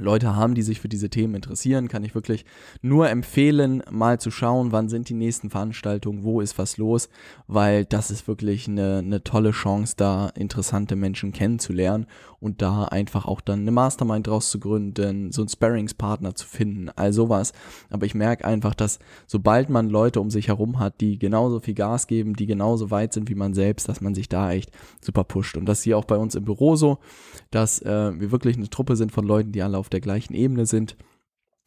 Leute 0.00 0.34
haben, 0.34 0.54
die 0.54 0.62
sich 0.62 0.80
für 0.80 0.88
diese 0.88 1.10
Themen 1.10 1.34
interessieren, 1.34 1.88
kann 1.88 2.04
ich 2.04 2.14
wirklich 2.14 2.44
nur 2.82 3.08
empfehlen, 3.08 3.82
mal 3.90 4.20
zu 4.20 4.30
schauen, 4.30 4.72
wann 4.72 4.88
sind 4.88 5.08
die 5.08 5.14
nächsten 5.14 5.50
Veranstaltungen, 5.50 6.24
wo 6.24 6.40
ist 6.40 6.58
was 6.58 6.76
los, 6.76 7.08
weil 7.46 7.84
das 7.84 8.10
ist 8.10 8.26
wirklich 8.28 8.68
eine, 8.68 8.98
eine 8.98 9.22
tolle 9.22 9.50
Chance, 9.50 9.94
da 9.96 10.28
interessante 10.30 10.96
Menschen 10.96 11.32
kennenzulernen 11.32 12.06
und 12.40 12.62
da 12.62 12.84
einfach 12.84 13.26
auch 13.26 13.40
dann 13.40 13.60
eine 13.60 13.70
Mastermind 13.70 14.26
draus 14.26 14.50
zu 14.50 14.58
gründen, 14.58 15.30
so 15.30 15.42
einen 15.42 15.48
Sparringspartner 15.48 16.34
zu 16.34 16.46
finden, 16.46 16.88
all 16.96 17.12
sowas. 17.12 17.52
Aber 17.90 18.06
ich 18.06 18.14
merke 18.14 18.46
einfach, 18.46 18.74
dass 18.74 18.98
sobald 19.26 19.68
man 19.68 19.90
Leute 19.90 20.20
um 20.20 20.30
sich 20.30 20.48
herum 20.48 20.78
hat, 20.78 21.00
die 21.00 21.18
genauso 21.18 21.60
viel 21.60 21.74
Gas 21.74 22.06
geben, 22.06 22.34
die 22.34 22.46
genauso 22.46 22.90
weit 22.90 23.12
sind 23.12 23.28
wie 23.28 23.34
man 23.34 23.52
selbst, 23.52 23.88
dass 23.88 24.00
man 24.00 24.14
sich 24.14 24.28
da 24.28 24.52
echt 24.52 24.70
super 25.00 25.24
pusht. 25.24 25.56
Und 25.56 25.66
das 25.66 25.78
ist 25.78 25.84
hier 25.84 25.98
auch 25.98 26.06
bei 26.06 26.16
uns 26.16 26.34
im 26.34 26.44
Büro 26.44 26.76
so, 26.76 26.98
dass 27.50 27.82
äh, 27.82 28.18
wir 28.18 28.32
wirklich 28.32 28.56
eine 28.56 28.70
Truppe 28.70 28.96
sind 28.96 29.12
von 29.12 29.26
Leuten, 29.26 29.52
die 29.52 29.62
alle 29.62 29.76
auf 29.76 29.89
der 29.92 30.00
gleichen 30.00 30.34
Ebene 30.34 30.66
sind 30.66 30.96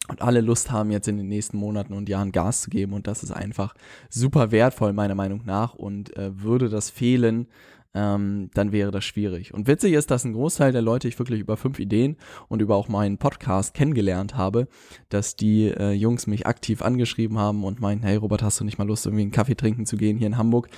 und 0.10 0.22
alle 0.22 0.42
Lust 0.42 0.72
haben, 0.72 0.92
jetzt 0.92 1.08
in 1.08 1.18
den 1.18 1.30
nächsten 1.30 1.58
Monaten 1.58 1.94
und 1.94 2.10
Jahren 2.10 2.32
Gas 2.32 2.62
zu 2.62 2.70
geben. 2.70 2.94
Und 2.94 3.08
das 3.08 3.24
ist 3.24 3.32
einfach 3.32 3.74
super 4.10 4.52
wertvoll, 4.52 4.92
meiner 4.92 5.16
Meinung 5.16 5.44
nach. 5.46 5.76
Und 5.76 6.16
äh, 6.18 6.42
würde 6.42 6.70
das 6.70 6.90
fehlen, 6.90 7.48
ähm, 7.94 8.50
dann 8.54 8.72
wäre 8.72 8.92
das 8.92 9.04
schwierig. 9.04 9.54
Und 9.54 9.68
witzig 9.68 9.94
ist, 9.94 10.12
dass 10.12 10.24
ein 10.24 10.34
Großteil 10.34 10.72
der 10.72 10.82
Leute 10.82 11.08
ich 11.08 11.20
wirklich 11.20 11.40
über 11.40 11.58
fünf 11.58 11.80
Ideen 11.80 12.18
und 12.48 12.62
über 12.62 12.76
auch 12.76 12.88
meinen 12.88 13.18
Podcast 13.18 13.74
kennengelernt 13.74 14.36
habe, 14.36 14.68
dass 15.10 15.36
die 15.36 15.68
äh, 15.68 15.92
Jungs 15.92 16.28
mich 16.28 16.48
aktiv 16.48 16.82
angeschrieben 16.82 17.38
haben 17.38 17.64
und 17.64 17.82
meinten, 17.82 18.06
hey 18.06 18.16
Robert, 18.16 18.42
hast 18.42 18.60
du 18.60 18.64
nicht 18.64 18.78
mal 18.78 18.88
Lust, 18.88 19.06
irgendwie 19.06 19.24
einen 19.24 19.32
Kaffee 19.32 19.56
trinken 19.56 19.86
zu 19.86 19.98
gehen 19.98 20.18
hier 20.18 20.28
in 20.28 20.38
Hamburg? 20.38 20.70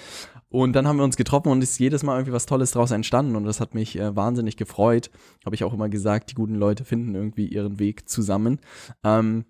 Und 0.49 0.73
dann 0.73 0.87
haben 0.87 0.97
wir 0.97 1.03
uns 1.03 1.17
getroffen 1.17 1.49
und 1.49 1.61
ist 1.61 1.79
jedes 1.79 2.03
Mal 2.03 2.15
irgendwie 2.15 2.31
was 2.31 2.45
Tolles 2.45 2.71
draus 2.71 2.91
entstanden 2.91 3.35
und 3.35 3.45
das 3.45 3.59
hat 3.59 3.73
mich 3.73 3.97
äh, 3.97 4.15
wahnsinnig 4.15 4.57
gefreut. 4.57 5.09
Habe 5.45 5.55
ich 5.55 5.63
auch 5.63 5.73
immer 5.73 5.89
gesagt, 5.89 6.31
die 6.31 6.35
guten 6.35 6.55
Leute 6.55 6.85
finden 6.85 7.15
irgendwie 7.15 7.47
ihren 7.47 7.79
Weg 7.79 8.07
zusammen. 8.07 8.59
Ähm, 9.03 9.45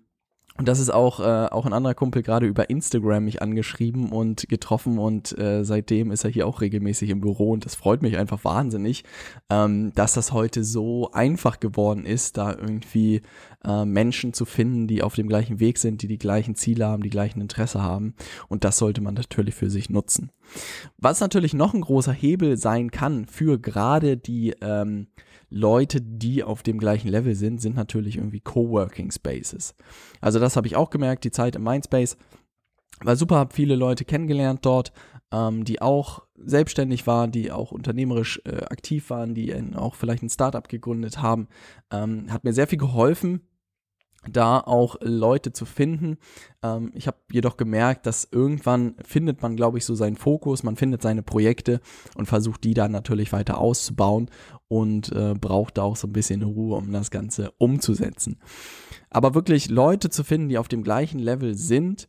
und 0.58 0.68
das 0.68 0.78
ist 0.78 0.90
auch, 0.90 1.20
äh, 1.20 1.46
auch 1.50 1.66
ein 1.66 1.72
anderer 1.72 1.94
Kumpel 1.94 2.22
gerade 2.22 2.46
über 2.46 2.70
Instagram 2.70 3.24
mich 3.24 3.42
angeschrieben 3.42 4.10
und 4.10 4.48
getroffen 4.48 4.98
und 4.98 5.36
äh, 5.38 5.64
seitdem 5.64 6.10
ist 6.10 6.24
er 6.24 6.30
hier 6.30 6.46
auch 6.46 6.60
regelmäßig 6.60 7.10
im 7.10 7.20
Büro 7.20 7.50
und 7.50 7.64
das 7.64 7.74
freut 7.74 8.02
mich 8.02 8.16
einfach 8.16 8.44
wahnsinnig, 8.44 9.04
ähm, 9.50 9.92
dass 9.94 10.14
das 10.14 10.32
heute 10.32 10.64
so 10.64 11.10
einfach 11.12 11.60
geworden 11.60 12.06
ist, 12.06 12.36
da 12.36 12.52
irgendwie 12.52 13.22
äh, 13.64 13.84
Menschen 13.84 14.32
zu 14.32 14.44
finden, 14.44 14.86
die 14.86 15.02
auf 15.02 15.14
dem 15.14 15.28
gleichen 15.28 15.60
Weg 15.60 15.78
sind, 15.78 16.02
die 16.02 16.08
die 16.08 16.18
gleichen 16.18 16.54
Ziele 16.54 16.86
haben, 16.86 17.02
die 17.02 17.10
gleichen 17.10 17.40
Interesse 17.40 17.82
haben 17.82 18.14
und 18.48 18.64
das 18.64 18.78
sollte 18.78 19.00
man 19.00 19.14
natürlich 19.14 19.54
für 19.54 19.70
sich 19.70 19.90
nutzen. 19.90 20.30
Was 20.98 21.20
natürlich 21.20 21.54
noch 21.54 21.74
ein 21.74 21.80
großer 21.80 22.12
Hebel 22.12 22.56
sein 22.56 22.90
kann 22.90 23.26
für 23.26 23.58
gerade 23.58 24.16
die 24.16 24.54
ähm, 24.60 25.08
Leute, 25.48 26.00
die 26.00 26.42
auf 26.42 26.62
dem 26.62 26.78
gleichen 26.78 27.08
Level 27.08 27.34
sind, 27.34 27.60
sind 27.60 27.76
natürlich 27.76 28.16
irgendwie 28.16 28.40
Coworking 28.40 29.10
Spaces. 29.10 29.74
Also 30.20 30.38
das 30.38 30.56
habe 30.56 30.66
ich 30.66 30.76
auch 30.76 30.90
gemerkt, 30.90 31.24
die 31.24 31.30
Zeit 31.30 31.56
im 31.56 31.62
Mindspace 31.62 32.16
war 33.00 33.16
super, 33.16 33.36
habe 33.36 33.54
viele 33.54 33.76
Leute 33.76 34.04
kennengelernt 34.04 34.64
dort, 34.64 34.92
ähm, 35.32 35.64
die 35.64 35.82
auch 35.82 36.22
selbstständig 36.36 37.06
waren, 37.06 37.30
die 37.30 37.52
auch 37.52 37.72
unternehmerisch 37.72 38.40
äh, 38.44 38.64
aktiv 38.64 39.10
waren, 39.10 39.34
die 39.34 39.54
auch 39.74 39.94
vielleicht 39.94 40.22
ein 40.22 40.30
Startup 40.30 40.66
gegründet 40.68 41.20
haben. 41.20 41.48
Ähm, 41.90 42.32
hat 42.32 42.44
mir 42.44 42.52
sehr 42.52 42.66
viel 42.66 42.78
geholfen, 42.78 43.42
da 44.30 44.60
auch 44.60 44.96
Leute 45.00 45.52
zu 45.52 45.64
finden. 45.64 46.18
Ähm, 46.62 46.92
ich 46.94 47.06
habe 47.06 47.16
jedoch 47.30 47.56
gemerkt, 47.56 48.06
dass 48.06 48.28
irgendwann 48.30 48.94
findet 49.04 49.42
man, 49.42 49.56
glaube 49.56 49.78
ich, 49.78 49.84
so 49.84 49.94
seinen 49.94 50.16
Fokus, 50.16 50.62
man 50.62 50.76
findet 50.76 51.02
seine 51.02 51.22
Projekte 51.22 51.80
und 52.16 52.26
versucht 52.26 52.64
die 52.64 52.74
dann 52.74 52.92
natürlich 52.92 53.32
weiter 53.32 53.58
auszubauen 53.58 54.30
und 54.68 55.12
äh, 55.12 55.34
braucht 55.34 55.78
da 55.78 55.82
auch 55.82 55.96
so 55.96 56.06
ein 56.06 56.12
bisschen 56.12 56.42
Ruhe, 56.42 56.76
um 56.76 56.92
das 56.92 57.10
Ganze 57.10 57.52
umzusetzen. 57.58 58.38
Aber 59.10 59.34
wirklich 59.34 59.70
Leute 59.70 60.10
zu 60.10 60.24
finden, 60.24 60.48
die 60.48 60.58
auf 60.58 60.68
dem 60.68 60.82
gleichen 60.82 61.18
Level 61.18 61.54
sind, 61.54 62.08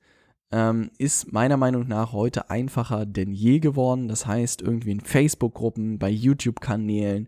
ähm, 0.52 0.92
ist 0.98 1.32
meiner 1.32 1.58
Meinung 1.58 1.88
nach 1.88 2.14
heute 2.14 2.50
einfacher 2.50 3.06
denn 3.06 3.32
je 3.32 3.60
geworden. 3.60 4.08
Das 4.08 4.26
heißt, 4.26 4.62
irgendwie 4.62 4.92
in 4.92 5.02
Facebook-Gruppen, 5.02 6.00
bei 6.00 6.10
YouTube-Kanälen 6.10 7.28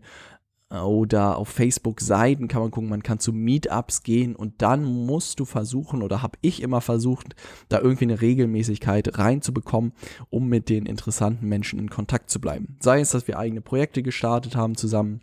oder 0.70 1.36
auf 1.36 1.48
Facebook-Seiten 1.48 2.46
kann 2.46 2.62
man 2.62 2.70
gucken, 2.70 2.88
man 2.88 3.02
kann 3.02 3.18
zu 3.18 3.32
Meetups 3.32 4.02
gehen 4.02 4.36
und 4.36 4.62
dann 4.62 4.84
musst 4.84 5.40
du 5.40 5.44
versuchen 5.44 6.02
oder 6.02 6.22
habe 6.22 6.38
ich 6.42 6.62
immer 6.62 6.80
versucht, 6.80 7.34
da 7.68 7.80
irgendwie 7.80 8.04
eine 8.04 8.20
Regelmäßigkeit 8.20 9.18
reinzubekommen, 9.18 9.92
um 10.30 10.48
mit 10.48 10.68
den 10.68 10.86
interessanten 10.86 11.48
Menschen 11.48 11.80
in 11.80 11.90
Kontakt 11.90 12.30
zu 12.30 12.40
bleiben. 12.40 12.76
Sei 12.80 13.00
es, 13.00 13.10
dass 13.10 13.26
wir 13.26 13.38
eigene 13.38 13.60
Projekte 13.60 14.02
gestartet 14.02 14.54
haben 14.54 14.76
zusammen, 14.76 15.22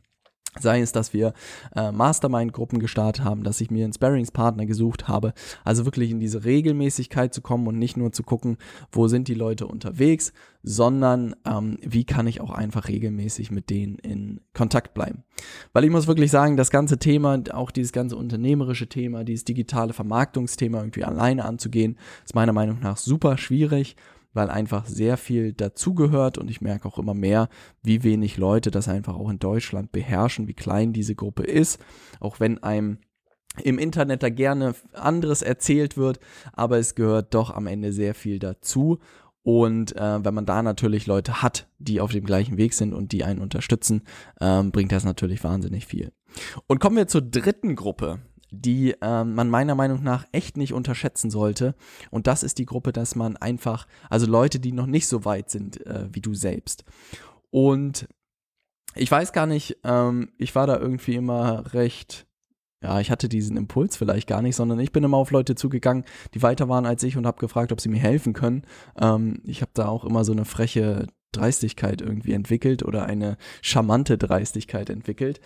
Sei 0.60 0.82
es, 0.82 0.92
dass 0.92 1.14
wir 1.14 1.34
äh, 1.76 1.92
Mastermind-Gruppen 1.92 2.80
gestartet 2.80 3.24
haben, 3.24 3.44
dass 3.44 3.62
ich 3.62 3.72
mir 3.72 3.84
einen 3.84 3.94
Sparringspartner 3.94 4.66
gesucht 4.66 5.08
habe. 5.08 5.34
Also 5.64 5.86
wirklich 5.86 6.12
in 6.12 6.20
diese 6.20 6.46
Regelmäßigkeit 6.46 7.34
zu 7.34 7.42
kommen 7.42 7.68
und 7.68 7.80
nicht 7.80 7.98
nur 7.98 8.12
zu 8.12 8.24
gucken, 8.24 8.58
wo 8.92 9.08
sind 9.08 9.28
die 9.28 9.34
Leute 9.34 9.68
unterwegs, 9.68 10.34
sondern 10.64 11.36
ähm, 11.46 11.78
wie 11.82 12.04
kann 12.04 12.28
ich 12.28 12.42
auch 12.42 12.52
einfach 12.52 12.88
regelmäßig 12.88 13.52
mit 13.52 13.70
denen 13.70 13.98
in 14.00 14.42
Kontakt 14.54 14.94
bleiben. 14.94 15.24
Weil 15.74 15.86
ich 15.86 15.92
muss 15.92 16.08
wirklich 16.08 16.32
sagen, 16.32 16.58
das 16.58 16.72
ganze 16.72 16.98
Thema, 16.98 17.42
auch 17.52 17.72
dieses 17.72 17.94
ganze 17.94 18.16
unternehmerische 18.16 18.88
Thema, 18.88 19.24
dieses 19.24 19.46
digitale 19.46 19.94
Vermarktungsthema 19.94 20.80
irgendwie 20.80 21.04
alleine 21.04 21.46
anzugehen, 21.46 21.98
ist 22.26 22.36
meiner 22.36 22.54
Meinung 22.54 22.80
nach 22.82 22.98
super 22.98 23.38
schwierig 23.38 23.96
weil 24.38 24.50
einfach 24.50 24.86
sehr 24.86 25.18
viel 25.18 25.52
dazugehört 25.52 26.38
und 26.38 26.50
ich 26.50 26.62
merke 26.62 26.88
auch 26.88 26.98
immer 26.98 27.14
mehr, 27.14 27.50
wie 27.84 28.04
wenig 28.04 28.38
Leute 28.38 28.72
das 28.72 28.88
einfach 28.88 29.16
auch 29.16 29.30
in 29.30 29.40
Deutschland 29.40 29.92
beherrschen, 29.92 30.48
wie 30.48 30.54
klein 30.54 30.94
diese 30.94 31.16
Gruppe 31.16 31.44
ist, 31.44 31.84
auch 32.22 32.40
wenn 32.40 32.64
einem 32.64 33.00
im 33.64 33.80
Internet 33.80 34.24
da 34.24 34.30
gerne 34.30 34.76
anderes 34.94 35.42
erzählt 35.42 35.98
wird, 35.98 36.20
aber 36.54 36.78
es 36.78 36.96
gehört 36.96 37.34
doch 37.34 37.50
am 37.50 37.68
Ende 37.68 37.92
sehr 37.92 38.14
viel 38.14 38.40
dazu. 38.40 39.00
Und 39.42 39.96
äh, 39.96 40.24
wenn 40.24 40.34
man 40.34 40.46
da 40.46 40.62
natürlich 40.62 41.08
Leute 41.08 41.42
hat, 41.42 41.68
die 41.80 42.02
auf 42.02 42.12
dem 42.12 42.26
gleichen 42.26 42.58
Weg 42.58 42.74
sind 42.74 42.94
und 42.94 43.14
die 43.14 43.24
einen 43.24 43.40
unterstützen, 43.40 44.04
ähm, 44.42 44.72
bringt 44.72 44.92
das 44.92 45.06
natürlich 45.06 45.44
wahnsinnig 45.44 45.86
viel. 45.86 46.12
Und 46.68 46.80
kommen 46.80 46.98
wir 46.98 47.08
zur 47.08 47.22
dritten 47.22 47.76
Gruppe 47.76 48.20
die 48.52 48.94
äh, 49.02 49.24
man 49.24 49.50
meiner 49.50 49.76
Meinung 49.76 50.04
nach 50.04 50.26
echt 50.32 50.58
nicht 50.58 50.74
unterschätzen 50.74 51.30
sollte. 51.30 51.76
Und 52.12 52.28
das 52.28 52.44
ist 52.44 52.58
die 52.58 52.66
Gruppe, 52.66 52.92
dass 52.94 53.16
man 53.16 53.38
einfach, 53.38 53.88
also 54.10 54.26
Leute, 54.26 54.60
die 54.60 54.72
noch 54.72 54.86
nicht 54.86 55.08
so 55.08 55.26
weit 55.26 55.50
sind 55.50 55.86
äh, 55.86 56.08
wie 56.12 56.22
du 56.22 56.34
selbst. 56.34 56.84
Und 57.50 58.08
ich 58.96 59.12
weiß 59.12 59.34
gar 59.34 59.46
nicht, 59.46 59.78
ähm, 59.84 60.32
ich 60.38 60.56
war 60.56 60.68
da 60.68 60.78
irgendwie 60.78 61.16
immer 61.16 61.74
recht, 61.74 62.26
ja, 62.82 63.00
ich 63.00 63.12
hatte 63.12 63.30
diesen 63.30 63.58
Impuls 63.58 63.98
vielleicht 63.98 64.28
gar 64.28 64.42
nicht, 64.42 64.56
sondern 64.56 64.80
ich 64.80 64.92
bin 64.92 65.04
immer 65.04 65.18
auf 65.18 65.32
Leute 65.32 65.56
zugegangen, 65.56 66.06
die 66.34 66.42
weiter 66.42 66.70
waren 66.70 66.86
als 66.86 67.04
ich 67.04 67.18
und 67.18 67.26
habe 67.26 67.40
gefragt, 67.40 67.72
ob 67.72 67.82
sie 67.82 67.90
mir 67.90 68.00
helfen 68.00 68.34
können. 68.34 68.64
Ähm, 69.00 69.42
ich 69.46 69.62
habe 69.62 69.72
da 69.74 69.88
auch 69.88 70.06
immer 70.06 70.24
so 70.24 70.32
eine 70.32 70.46
freche 70.46 71.08
Dreistigkeit 71.32 72.02
irgendwie 72.02 72.34
entwickelt 72.34 72.84
oder 72.84 73.06
eine 73.06 73.38
charmante 73.62 74.18
Dreistigkeit 74.18 74.90
entwickelt. 74.90 75.40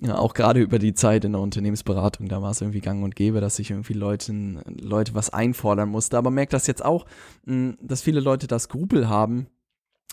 Ja, 0.00 0.18
auch 0.18 0.34
gerade 0.34 0.60
über 0.60 0.78
die 0.78 0.94
Zeit 0.94 1.24
in 1.24 1.32
der 1.32 1.40
Unternehmensberatung, 1.40 2.28
da 2.28 2.42
war 2.42 2.50
es 2.50 2.60
irgendwie 2.60 2.80
gang 2.80 3.04
und 3.04 3.16
gäbe, 3.16 3.40
dass 3.40 3.58
ich 3.58 3.70
irgendwie 3.70 3.94
Leuten, 3.94 4.60
Leute 4.66 5.14
was 5.14 5.30
einfordern 5.30 5.88
musste. 5.88 6.18
Aber 6.18 6.30
merkt 6.30 6.52
das 6.52 6.66
jetzt 6.66 6.84
auch, 6.84 7.06
hm, 7.46 7.76
dass 7.80 8.02
viele 8.02 8.20
Leute 8.20 8.46
das 8.46 8.64
Skrupel 8.64 9.08
haben, 9.08 9.46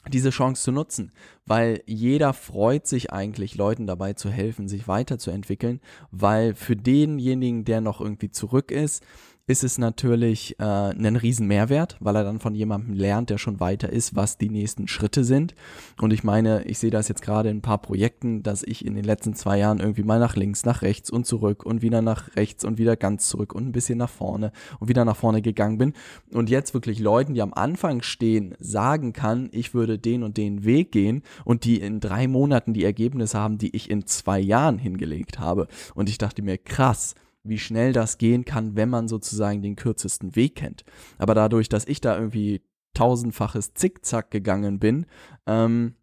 diese 0.10 0.32
Chance 0.32 0.64
zu 0.64 0.72
nutzen, 0.72 1.12
weil 1.46 1.82
jeder 1.86 2.34
freut 2.34 2.88
sich 2.88 3.14
eigentlich, 3.14 3.56
Leuten 3.56 3.88
dabei 3.88 4.14
zu 4.14 4.30
helfen, 4.30 4.68
sich 4.68 4.88
weiterzuentwickeln, 4.88 5.80
weil 6.12 6.56
für 6.56 6.76
denjenigen, 6.76 7.64
der 7.64 7.80
noch 7.80 8.02
irgendwie 8.02 8.30
zurück 8.30 8.72
ist, 8.72 9.06
ist 9.46 9.66
es 9.66 9.78
natürlich 9.78 10.58
äh, 10.60 10.64
ein 10.64 11.18
riesen 11.18 11.48
Mehrwert, 11.48 11.98
weil 12.00 12.16
er 12.16 12.24
dann 12.24 12.40
von 12.40 12.56
jemandem 12.56 12.94
lernt, 12.94 13.30
der 13.30 13.38
schon 13.38 13.60
weiter 13.60 13.92
ist, 13.92 14.16
was 14.16 14.38
die 14.38 14.50
nächsten 14.50 14.88
Schritte 14.88 15.26
sind. 15.26 15.54
Und 16.00 16.14
ich 16.14 16.24
meine, 16.24 16.64
ich 16.64 16.80
sehe 16.80 16.92
das 16.92 17.10
jetzt 17.10 17.22
gerade 17.22 17.50
in 17.50 17.58
ein 17.58 17.62
paar 17.62 17.82
Projekten, 17.82 18.42
dass 18.42 18.64
ich 18.64 18.86
in 18.86 18.96
den 18.96 19.04
letzten 19.04 19.34
zwei 19.34 19.58
Jahren 19.58 19.82
irgendwie 19.82 20.04
mal 20.04 20.20
nach 20.20 20.38
links, 20.38 20.64
nach 20.64 20.82
rechts 20.82 21.10
und 21.10 21.26
zurück 21.26 21.66
und 21.66 21.82
wieder 21.82 22.02
nach 22.02 22.34
rechts 22.38 22.64
und 22.64 22.78
wieder 22.78 22.96
ganz 22.96 23.28
zurück 23.28 23.54
und 23.54 23.68
ein 23.68 23.72
bisschen 23.74 23.98
nach 23.98 24.10
vorne 24.10 24.54
und 24.80 24.88
wieder 24.88 25.04
nach 25.04 25.18
vorne 25.18 25.42
gegangen 25.42 25.78
bin. 25.78 25.94
Und 26.32 26.50
jetzt 26.50 26.74
wirklich 26.74 27.00
Leuten, 27.00 27.34
die 27.34 27.42
am 27.42 27.54
Anfang 27.54 28.02
stehen, 28.02 28.56
sagen 28.60 29.12
kann, 29.12 29.50
ich 29.52 29.74
würde 29.74 30.00
den 30.00 30.24
und 30.24 30.38
den 30.38 30.64
Weg 30.64 30.94
gehen 30.94 31.22
und 31.44 31.66
die 31.66 31.82
in 31.82 32.00
drei 32.00 32.30
Monaten 32.30 32.74
die 32.74 32.86
Ergebnisse 32.86 33.38
haben, 33.38 33.58
die 33.58 33.76
ich 33.76 33.90
in 33.90 34.08
zwei 34.08 34.40
Jahren 34.40 34.78
hingelegt 34.78 35.40
habe. 35.40 35.68
Und 35.96 36.08
ich 36.08 36.18
dachte 36.18 36.42
mir, 36.42 36.58
krass, 36.58 37.16
wie 37.44 37.60
schnell 37.60 37.94
das 37.94 38.18
gehen 38.18 38.46
kann, 38.46 38.76
wenn 38.76 38.90
man 38.90 39.08
sozusagen 39.08 39.62
den 39.62 39.76
kürzesten 39.76 40.36
Weg 40.36 40.56
kennt. 40.56 40.84
Aber 41.18 41.36
dadurch, 41.36 41.70
dass 41.70 41.86
ich 41.86 42.02
da 42.02 42.18
irgendwie 42.18 42.62
tausendfaches 42.94 43.74
Zickzack 43.74 44.32
gegangen 44.32 44.80
bin, 44.80 45.06
ähm, 45.48 45.96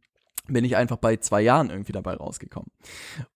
bin 0.52 0.64
ich 0.64 0.76
einfach 0.76 0.96
bei 0.96 1.16
zwei 1.16 1.42
Jahren 1.42 1.70
irgendwie 1.70 1.92
dabei 1.92 2.14
rausgekommen. 2.14 2.70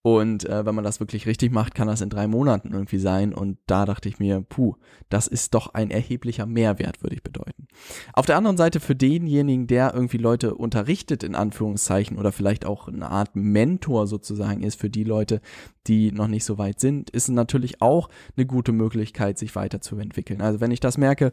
Und 0.03 0.45
äh, 0.45 0.67
wenn 0.67 0.75
man 0.75 0.85
das 0.85 1.01
wirklich 1.01 1.27
richtig 1.27 1.53
macht, 1.53 1.75
kann 1.75 1.89
das 1.89 2.01
in 2.01 2.11
drei 2.11 2.27
Monaten 2.27 2.73
irgendwie 2.73 2.99
sein. 2.99 3.33
Und 3.33 3.59
da 3.67 3.85
dachte 3.85 4.09
ich 4.09 4.19
mir, 4.19 4.41
puh, 4.41 4.77
das 5.09 5.27
ist 5.27 5.55
doch 5.55 5.75
ein 5.75 5.91
erheblicher 5.91 6.47
Mehrwert, 6.47 7.03
würde 7.03 7.17
ich 7.17 7.23
bedeuten. 7.23 7.67
Auf 8.13 8.27
der 8.27 8.37
anderen 8.37 8.57
Seite 8.57 8.81
für 8.81 8.95
denjenigen, 8.95 9.67
der 9.67 9.95
irgendwie 9.95 10.19
Leute 10.19 10.55
unterrichtet, 10.55 11.23
in 11.23 11.35
Anführungszeichen, 11.35 12.19
oder 12.19 12.33
vielleicht 12.33 12.67
auch 12.67 12.89
eine 12.89 13.11
Art 13.11 13.35
Mentor 13.35 14.07
sozusagen 14.07 14.63
ist 14.63 14.81
für 14.81 14.91
die 14.91 15.05
Leute, 15.05 15.41
die 15.87 16.13
noch 16.13 16.29
nicht 16.29 16.45
so 16.45 16.59
weit 16.59 16.81
sind, 16.81 17.11
ist 17.11 17.29
natürlich 17.29 17.83
auch 17.83 18.09
eine 18.37 18.47
gute 18.47 18.73
Möglichkeit, 18.73 19.39
sich 19.39 19.55
weiterzuentwickeln. 19.55 20.41
Also 20.41 20.61
wenn 20.61 20.71
ich 20.71 20.81
das 20.81 20.99
merke, 20.99 21.33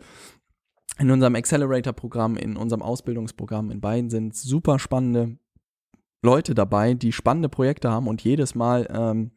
in 0.99 1.09
unserem 1.09 1.35
Accelerator-Programm, 1.35 2.37
in 2.37 2.57
unserem 2.57 2.81
Ausbildungsprogramm, 2.81 3.71
in 3.71 3.81
beiden 3.81 4.09
sind 4.09 4.35
super 4.35 4.77
spannende 4.77 5.37
Leute 6.21 6.53
dabei, 6.53 6.93
die 6.93 7.11
spannende 7.11 7.49
Projekte 7.49 7.89
haben 7.91 8.07
und 8.07 8.23
jedes 8.23 8.55
Mal 8.55 8.87
ähm, 8.91 9.31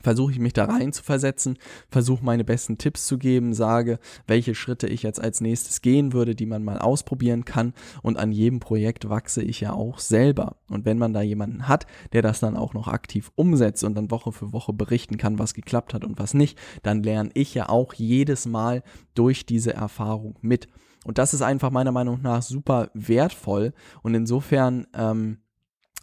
versuche 0.00 0.32
ich 0.32 0.38
mich 0.38 0.52
da 0.52 0.64
rein 0.64 0.92
zu 0.92 1.02
versetzen, 1.02 1.58
versuche 1.90 2.24
meine 2.24 2.44
besten 2.44 2.78
Tipps 2.78 3.06
zu 3.06 3.18
geben, 3.18 3.52
sage, 3.52 3.98
welche 4.26 4.54
Schritte 4.54 4.86
ich 4.86 5.02
jetzt 5.02 5.20
als 5.20 5.40
nächstes 5.40 5.82
gehen 5.82 6.12
würde, 6.12 6.34
die 6.34 6.46
man 6.46 6.64
mal 6.64 6.78
ausprobieren 6.78 7.44
kann 7.44 7.74
und 8.02 8.16
an 8.16 8.32
jedem 8.32 8.60
Projekt 8.60 9.08
wachse 9.08 9.42
ich 9.42 9.60
ja 9.60 9.72
auch 9.72 9.98
selber. 9.98 10.56
Und 10.68 10.84
wenn 10.86 10.98
man 10.98 11.12
da 11.12 11.20
jemanden 11.20 11.68
hat, 11.68 11.86
der 12.12 12.22
das 12.22 12.40
dann 12.40 12.56
auch 12.56 12.72
noch 12.72 12.88
aktiv 12.88 13.30
umsetzt 13.34 13.84
und 13.84 13.94
dann 13.94 14.10
Woche 14.10 14.32
für 14.32 14.52
Woche 14.52 14.72
berichten 14.72 15.18
kann, 15.18 15.38
was 15.38 15.54
geklappt 15.54 15.92
hat 15.92 16.04
und 16.04 16.18
was 16.18 16.32
nicht, 16.32 16.58
dann 16.82 17.02
lerne 17.02 17.30
ich 17.34 17.54
ja 17.54 17.68
auch 17.68 17.92
jedes 17.92 18.46
Mal 18.46 18.82
durch 19.14 19.44
diese 19.44 19.74
Erfahrung 19.74 20.38
mit. 20.40 20.68
Und 21.04 21.18
das 21.18 21.34
ist 21.34 21.42
einfach 21.42 21.70
meiner 21.70 21.92
Meinung 21.92 22.22
nach 22.22 22.42
super 22.42 22.90
wertvoll 22.94 23.74
und 24.02 24.14
insofern 24.14 24.86
ähm, 24.94 25.38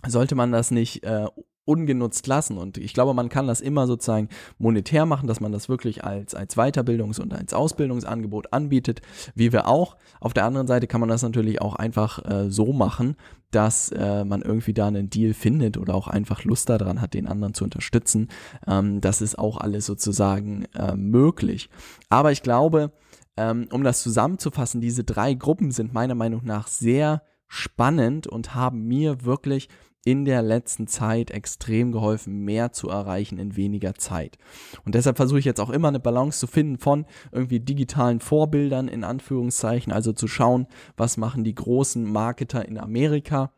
sollte 0.08 0.36
man 0.36 0.52
das 0.52 0.72
nicht 0.72 1.04
äh, 1.04 1.28
ungenutzt 1.70 2.26
lassen. 2.26 2.58
Und 2.58 2.80
ich 2.80 2.96
glaube, 2.96 3.14
man 3.14 3.30
kann 3.30 3.46
das 3.46 3.62
immer 3.62 3.86
sozusagen 3.86 4.30
monetär 4.58 5.06
machen, 5.06 5.28
dass 5.28 5.40
man 5.40 5.52
das 5.52 5.70
wirklich 5.70 6.04
als, 6.04 6.34
als 6.34 6.58
Weiterbildungs- 6.58 7.22
und 7.22 7.32
als 7.32 7.54
Ausbildungsangebot 7.54 8.52
anbietet, 8.52 9.02
wie 9.36 9.54
wir 9.54 9.68
auch. 9.68 9.96
Auf 10.20 10.34
der 10.34 10.46
anderen 10.46 10.66
Seite 10.66 10.88
kann 10.88 11.00
man 11.00 11.10
das 11.10 11.22
natürlich 11.22 11.62
auch 11.62 11.76
einfach 11.76 12.26
äh, 12.26 12.50
so 12.50 12.74
machen, 12.74 13.18
dass 13.52 13.92
äh, 13.92 14.26
man 14.26 14.42
irgendwie 14.42 14.74
da 14.74 14.88
einen 14.88 15.12
Deal 15.12 15.36
findet 15.36 15.78
oder 15.78 15.94
auch 15.94 16.08
einfach 16.08 16.44
Lust 16.44 16.70
daran 16.70 17.02
hat, 17.02 17.14
den 17.14 17.28
anderen 17.28 17.54
zu 17.54 17.66
unterstützen. 17.66 18.30
Ähm, 18.66 19.00
das 19.00 19.22
ist 19.22 19.38
auch 19.38 19.58
alles 19.58 19.86
sozusagen 19.86 20.66
äh, 20.76 20.96
möglich. 20.96 21.70
Aber 22.10 22.32
ich 22.32 22.42
glaube, 22.42 22.92
ähm, 23.38 23.68
um 23.72 23.84
das 23.84 24.02
zusammenzufassen, 24.02 24.82
diese 24.82 25.04
drei 25.04 25.36
Gruppen 25.36 25.70
sind 25.70 25.94
meiner 25.94 26.16
Meinung 26.16 26.42
nach 26.46 26.68
sehr 26.68 27.22
spannend 27.48 28.26
und 28.28 28.56
haben 28.56 28.88
mir 28.88 29.24
wirklich 29.24 29.70
in 30.06 30.26
der 30.26 30.42
letzten 30.42 30.88
Zeit 30.88 31.32
extrem 31.32 31.92
geholfen, 31.92 32.40
mehr 32.46 32.72
zu 32.72 32.90
erreichen 32.90 33.38
in 33.38 33.56
weniger 33.56 33.96
Zeit. 33.96 34.38
Und 34.86 34.96
deshalb 34.96 35.18
versuche 35.18 35.40
ich 35.40 35.46
jetzt 35.46 35.60
auch 35.60 35.70
immer 35.70 35.90
eine 35.90 36.00
Balance 36.00 36.40
zu 36.40 36.48
finden 36.48 36.78
von 36.78 37.06
irgendwie 37.32 37.60
digitalen 37.60 38.20
Vorbildern 38.20 38.88
in 38.88 39.04
Anführungszeichen, 39.04 39.92
also 39.92 40.14
zu 40.14 40.28
schauen, 40.28 40.68
was 40.96 41.18
machen 41.18 41.44
die 41.44 41.56
großen 41.56 42.04
Marketer 42.04 42.66
in 42.66 42.78
Amerika 42.78 43.52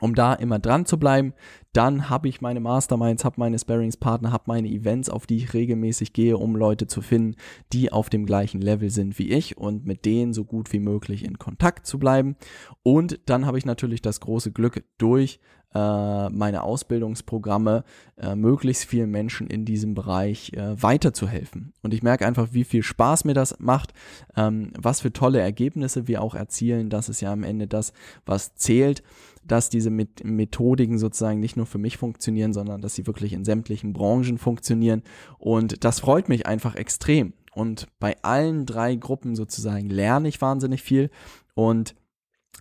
um 0.00 0.14
da 0.14 0.34
immer 0.34 0.58
dran 0.58 0.86
zu 0.86 0.98
bleiben. 0.98 1.34
Dann 1.72 2.10
habe 2.10 2.28
ich 2.28 2.40
meine 2.40 2.60
Masterminds, 2.60 3.24
habe 3.24 3.36
meine 3.38 3.58
Sparringspartner, 3.58 4.32
habe 4.32 4.44
meine 4.46 4.68
Events, 4.68 5.08
auf 5.08 5.26
die 5.26 5.36
ich 5.36 5.54
regelmäßig 5.54 6.12
gehe, 6.12 6.36
um 6.36 6.56
Leute 6.56 6.86
zu 6.86 7.00
finden, 7.00 7.36
die 7.72 7.92
auf 7.92 8.10
dem 8.10 8.26
gleichen 8.26 8.60
Level 8.60 8.90
sind 8.90 9.18
wie 9.18 9.30
ich 9.30 9.56
und 9.56 9.86
mit 9.86 10.04
denen 10.04 10.32
so 10.32 10.44
gut 10.44 10.72
wie 10.72 10.80
möglich 10.80 11.24
in 11.24 11.38
Kontakt 11.38 11.86
zu 11.86 11.98
bleiben. 11.98 12.36
Und 12.82 13.20
dann 13.26 13.46
habe 13.46 13.58
ich 13.58 13.66
natürlich 13.66 14.02
das 14.02 14.20
große 14.20 14.50
Glück, 14.52 14.84
durch 14.98 15.38
meine 15.78 16.62
Ausbildungsprogramme 16.62 17.84
äh, 18.16 18.34
möglichst 18.34 18.84
vielen 18.84 19.10
Menschen 19.10 19.46
in 19.46 19.64
diesem 19.64 19.94
Bereich 19.94 20.52
äh, 20.52 20.82
weiterzuhelfen. 20.82 21.72
Und 21.82 21.94
ich 21.94 22.02
merke 22.02 22.26
einfach, 22.26 22.48
wie 22.52 22.64
viel 22.64 22.82
Spaß 22.82 23.24
mir 23.24 23.34
das 23.34 23.56
macht, 23.60 23.94
ähm, 24.36 24.72
was 24.76 25.00
für 25.00 25.12
tolle 25.12 25.40
Ergebnisse 25.40 26.08
wir 26.08 26.22
auch 26.22 26.34
erzielen. 26.34 26.90
Das 26.90 27.08
ist 27.08 27.20
ja 27.20 27.32
am 27.32 27.44
Ende 27.44 27.66
das, 27.66 27.92
was 28.26 28.54
zählt 28.54 29.02
dass 29.42 29.70
diese 29.70 29.90
Methodiken 29.90 30.98
sozusagen 30.98 31.40
nicht 31.40 31.56
nur 31.56 31.66
für 31.66 31.78
mich 31.78 31.96
funktionieren, 31.96 32.52
sondern 32.52 32.82
dass 32.82 32.94
sie 32.94 33.06
wirklich 33.06 33.32
in 33.32 33.44
sämtlichen 33.44 33.92
Branchen 33.92 34.38
funktionieren. 34.38 35.02
Und 35.38 35.82
das 35.82 36.00
freut 36.00 36.28
mich 36.28 36.46
einfach 36.46 36.74
extrem. 36.74 37.32
Und 37.52 37.88
bei 37.98 38.16
allen 38.22 38.66
drei 38.66 38.94
Gruppen 38.94 39.34
sozusagen 39.34 39.88
lerne 39.88 40.28
ich 40.28 40.40
wahnsinnig 40.40 40.82
viel. 40.82 41.10
Und 41.54 41.94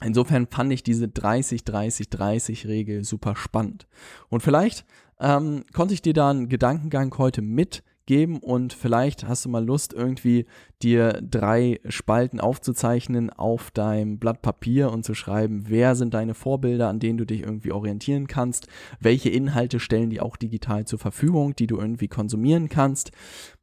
insofern 0.03 0.47
fand 0.47 0.71
ich 0.73 0.83
diese 0.83 1.05
30-30-30-Regel 1.05 3.03
super 3.03 3.35
spannend. 3.35 3.87
Und 4.29 4.41
vielleicht 4.41 4.85
ähm, 5.19 5.65
konnte 5.73 5.93
ich 5.93 6.01
dir 6.01 6.13
da 6.13 6.29
einen 6.29 6.49
Gedankengang 6.49 7.15
heute 7.17 7.41
mit 7.41 7.83
geben 8.05 8.39
und 8.39 8.73
vielleicht 8.73 9.27
hast 9.27 9.45
du 9.45 9.49
mal 9.49 9.63
Lust, 9.63 9.93
irgendwie 9.93 10.47
dir 10.81 11.21
drei 11.21 11.79
Spalten 11.89 12.39
aufzuzeichnen 12.39 13.29
auf 13.29 13.69
deinem 13.71 14.17
Blatt 14.17 14.41
Papier 14.41 14.91
und 14.91 15.03
zu 15.03 15.13
schreiben, 15.13 15.65
wer 15.67 15.95
sind 15.95 16.13
deine 16.13 16.33
Vorbilder, 16.33 16.87
an 16.87 16.99
denen 16.99 17.17
du 17.17 17.25
dich 17.25 17.41
irgendwie 17.41 17.73
orientieren 17.73 18.27
kannst, 18.27 18.67
welche 18.99 19.29
Inhalte 19.29 19.79
stellen 19.79 20.09
die 20.09 20.21
auch 20.21 20.37
digital 20.37 20.85
zur 20.85 20.99
Verfügung, 20.99 21.55
die 21.55 21.67
du 21.67 21.77
irgendwie 21.77 22.07
konsumieren 22.07 22.69
kannst, 22.69 23.11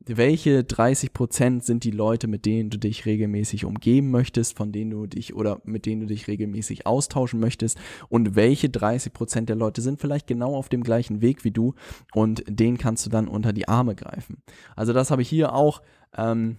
welche 0.05 0.63
30 0.63 1.13
Prozent 1.15 1.65
sind 1.65 1.85
die 1.85 1.91
Leute, 1.91 2.29
mit 2.29 2.45
denen 2.45 2.71
du 2.71 2.79
dich 2.79 3.07
regelmäßig 3.07 3.65
umgeben 3.65 4.11
möchtest, 4.11 4.57
von 4.57 4.71
denen 4.71 4.91
du 4.91 5.07
dich 5.07 5.35
oder 5.35 5.61
mit 5.65 5.87
denen 5.87 6.03
du 6.03 6.07
dich 6.07 6.29
regelmäßig 6.29 6.87
austauschen 6.87 7.41
möchtest 7.41 7.79
und 8.09 8.37
welche 8.37 8.69
30 8.69 9.13
Prozent 9.13 9.49
der 9.49 9.57
Leute 9.57 9.81
sind 9.81 10.01
vielleicht 10.01 10.27
genau 10.27 10.55
auf 10.55 10.69
dem 10.69 10.83
gleichen 10.83 11.23
Weg 11.23 11.45
wie 11.45 11.51
du 11.51 11.75
und 12.15 12.45
den 12.47 12.77
kannst 12.77 13.07
du 13.07 13.11
dann 13.11 13.27
unter 13.27 13.55
die 13.55 13.69
Arme 13.69 13.95
greifen. 13.95 14.43
Also 14.77 14.93
das 14.93 15.11
habe 15.11 15.23
ich 15.23 15.29
hier 15.29 15.55
auch 15.55 15.81
ähm, 16.17 16.59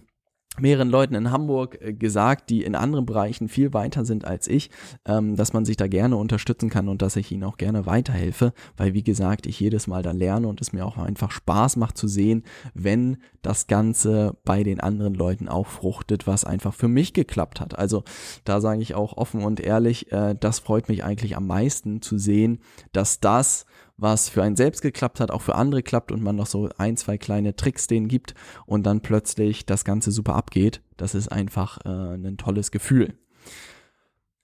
mehreren 0.60 0.90
Leuten 0.90 1.14
in 1.14 1.30
Hamburg 1.30 1.78
äh, 1.80 1.92
gesagt, 1.92 2.50
die 2.50 2.62
in 2.62 2.74
anderen 2.74 3.06
Bereichen 3.06 3.48
viel 3.48 3.72
weiter 3.72 4.04
sind 4.04 4.24
als 4.24 4.48
ich, 4.48 4.70
ähm, 5.06 5.36
dass 5.36 5.52
man 5.52 5.64
sich 5.64 5.76
da 5.76 5.86
gerne 5.86 6.16
unterstützen 6.16 6.70
kann 6.70 6.88
und 6.88 7.02
dass 7.02 7.16
ich 7.16 7.30
ihnen 7.32 7.44
auch 7.44 7.56
gerne 7.56 7.86
weiterhelfe, 7.86 8.52
weil 8.76 8.94
wie 8.94 9.02
gesagt, 9.02 9.46
ich 9.46 9.60
jedes 9.60 9.86
Mal 9.86 10.02
da 10.02 10.12
lerne 10.12 10.48
und 10.48 10.60
es 10.60 10.72
mir 10.72 10.86
auch 10.86 10.98
einfach 10.98 11.30
Spaß 11.30 11.76
macht 11.76 11.96
zu 11.96 12.08
sehen, 12.08 12.44
wenn 12.74 13.18
das 13.42 13.66
Ganze 13.66 14.36
bei 14.44 14.62
den 14.62 14.80
anderen 14.80 15.14
Leuten 15.14 15.48
auch 15.48 15.66
fruchtet, 15.66 16.26
was 16.26 16.44
einfach 16.44 16.74
für 16.74 16.88
mich 16.88 17.12
geklappt 17.12 17.60
hat. 17.60 17.78
Also 17.78 18.04
da 18.44 18.60
sage 18.60 18.82
ich 18.82 18.94
auch 18.94 19.16
offen 19.16 19.42
und 19.42 19.60
ehrlich, 19.60 20.12
äh, 20.12 20.34
das 20.38 20.58
freut 20.58 20.88
mich 20.88 21.04
eigentlich 21.04 21.36
am 21.36 21.46
meisten 21.46 22.02
zu 22.02 22.18
sehen, 22.18 22.60
dass 22.92 23.20
das, 23.20 23.66
was 23.98 24.28
für 24.28 24.42
einen 24.42 24.56
selbst 24.56 24.80
geklappt 24.80 25.20
hat, 25.20 25.30
auch 25.30 25.42
für 25.42 25.56
andere 25.56 25.82
klappt 25.82 26.12
und 26.12 26.22
man 26.22 26.36
noch 26.36 26.46
so 26.46 26.70
ein, 26.78 26.96
zwei 26.96 27.18
kleine 27.18 27.56
Tricks 27.56 27.88
denen 27.88 28.08
gibt 28.08 28.34
und 28.64 28.84
dann 28.84 29.00
plötzlich 29.00 29.66
das 29.66 29.84
Ganze 29.84 30.12
super 30.12 30.36
abgeht. 30.36 30.80
Das 30.96 31.14
ist 31.14 31.28
einfach 31.28 31.78
äh, 31.84 32.14
ein 32.14 32.38
tolles 32.38 32.70
Gefühl. 32.70 33.14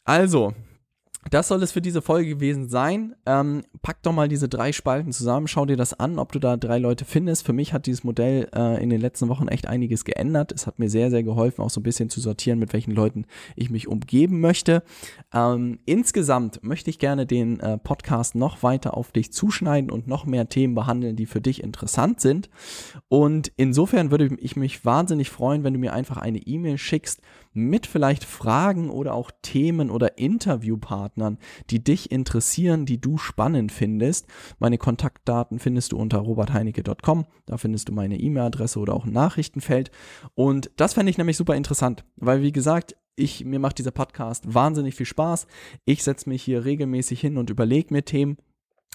Also, 0.05 0.53
das 1.31 1.49
soll 1.49 1.63
es 1.63 1.73
für 1.73 1.81
diese 1.81 2.03
Folge 2.03 2.29
gewesen 2.29 2.69
sein. 2.69 3.15
Ähm, 3.27 3.63
pack 3.83 4.03
doch 4.03 4.13
mal 4.13 4.29
diese 4.29 4.49
drei 4.49 4.73
Spalten 4.73 5.13
zusammen, 5.13 5.49
schau 5.49 5.67
dir 5.67 5.77
das 5.77 5.99
an, 5.99 6.19
ob 6.19 6.33
du 6.33 6.39
da 6.39 6.57
drei 6.57 6.79
Leute 6.79 7.05
findest. 7.05 7.47
Für 7.47 7.53
mich 7.53 7.73
hat 7.73 7.87
dieses 7.87 8.05
Modell 8.05 8.49
äh, 8.55 8.83
in 8.83 8.91
den 8.91 9.01
letzten 9.01 9.29
Wochen 9.29 9.49
echt 9.49 9.67
einiges 9.67 10.05
geändert. 10.05 10.53
Es 10.53 10.67
hat 10.67 10.79
mir 10.79 10.91
sehr, 10.91 11.11
sehr 11.11 11.23
geholfen, 11.23 11.63
auch 11.63 11.71
so 11.71 11.81
ein 11.81 11.85
bisschen 11.85 12.11
zu 12.11 12.21
sortieren, 12.21 12.59
mit 12.59 12.73
welchen 12.73 12.93
Leuten 12.93 13.27
ich 13.57 13.71
mich 13.71 13.89
umgeben 13.89 14.41
möchte. 14.41 14.83
Ähm, 15.33 15.79
insgesamt 15.87 16.63
möchte 16.63 16.91
ich 16.91 16.99
gerne 16.99 17.27
den 17.27 17.61
äh, 17.61 17.79
Podcast 17.79 18.35
noch 18.35 18.63
weiter 18.63 18.97
auf 18.97 19.13
dich 19.13 19.33
zuschneiden 19.33 19.91
und 19.91 20.07
noch 20.07 20.27
mehr 20.27 20.49
Themen 20.49 20.75
behandeln, 20.75 21.17
die 21.17 21.27
für 21.27 21.41
dich 21.41 21.63
interessant 21.63 22.21
sind. 22.21 22.51
Und 23.09 23.53
insofern 23.57 24.11
würde 24.11 24.37
ich 24.39 24.57
mich 24.57 24.85
wahnsinnig 24.85 25.31
freuen, 25.31 25.65
wenn 25.65 25.73
du 25.73 25.79
mir 25.79 25.93
einfach 25.93 26.17
eine 26.17 26.39
E-Mail 26.39 26.79
schickst 26.79 27.21
mit 27.55 27.87
vielleicht 27.87 28.25
Fragen 28.25 28.91
oder 28.91 29.15
auch 29.15 29.31
Themen 29.43 29.91
oder 29.91 30.19
Interviewpartnern, 30.19 31.39
die 31.71 31.83
dich 31.83 32.11
interessieren, 32.13 32.85
die 32.85 33.01
du 33.01 33.17
spannend 33.17 33.73
findest. 33.73 34.27
Meine 34.59 34.79
Kontaktdaten 34.79 35.59
findest 35.59 35.93
du 35.93 35.97
unter 35.97 36.19
robertheinecke.com. 36.19 37.27
Da 37.47 37.57
findest 37.57 37.89
du 37.89 37.93
meine 37.93 38.19
E-Mail-Adresse 38.19 38.79
oder 38.79 38.95
auch 38.95 39.07
ein 39.07 39.13
Nachrichtenfeld. 39.13 39.91
Und 40.35 40.71
das 40.77 40.95
fände 40.95 41.11
ich 41.11 41.19
nämlich 41.19 41.37
super 41.37 41.57
interessant, 41.57 42.05
weil 42.17 42.43
wie 42.43 42.53
gesagt, 42.53 42.97
ich, 43.17 43.45
mir 43.45 43.61
macht 43.61 43.79
dieser 43.79 43.93
Podcast 43.93 44.53
wahnsinnig 44.53 44.97
viel 44.97 45.07
Spaß. 45.07 45.47
Ich 45.85 46.03
setze 46.03 46.29
mich 46.29 46.43
hier 46.43 46.65
regelmäßig 46.65 47.21
hin 47.21 47.39
und 47.39 47.49
überlege 47.49 47.95
mir 47.95 48.05
Themen 48.05 48.39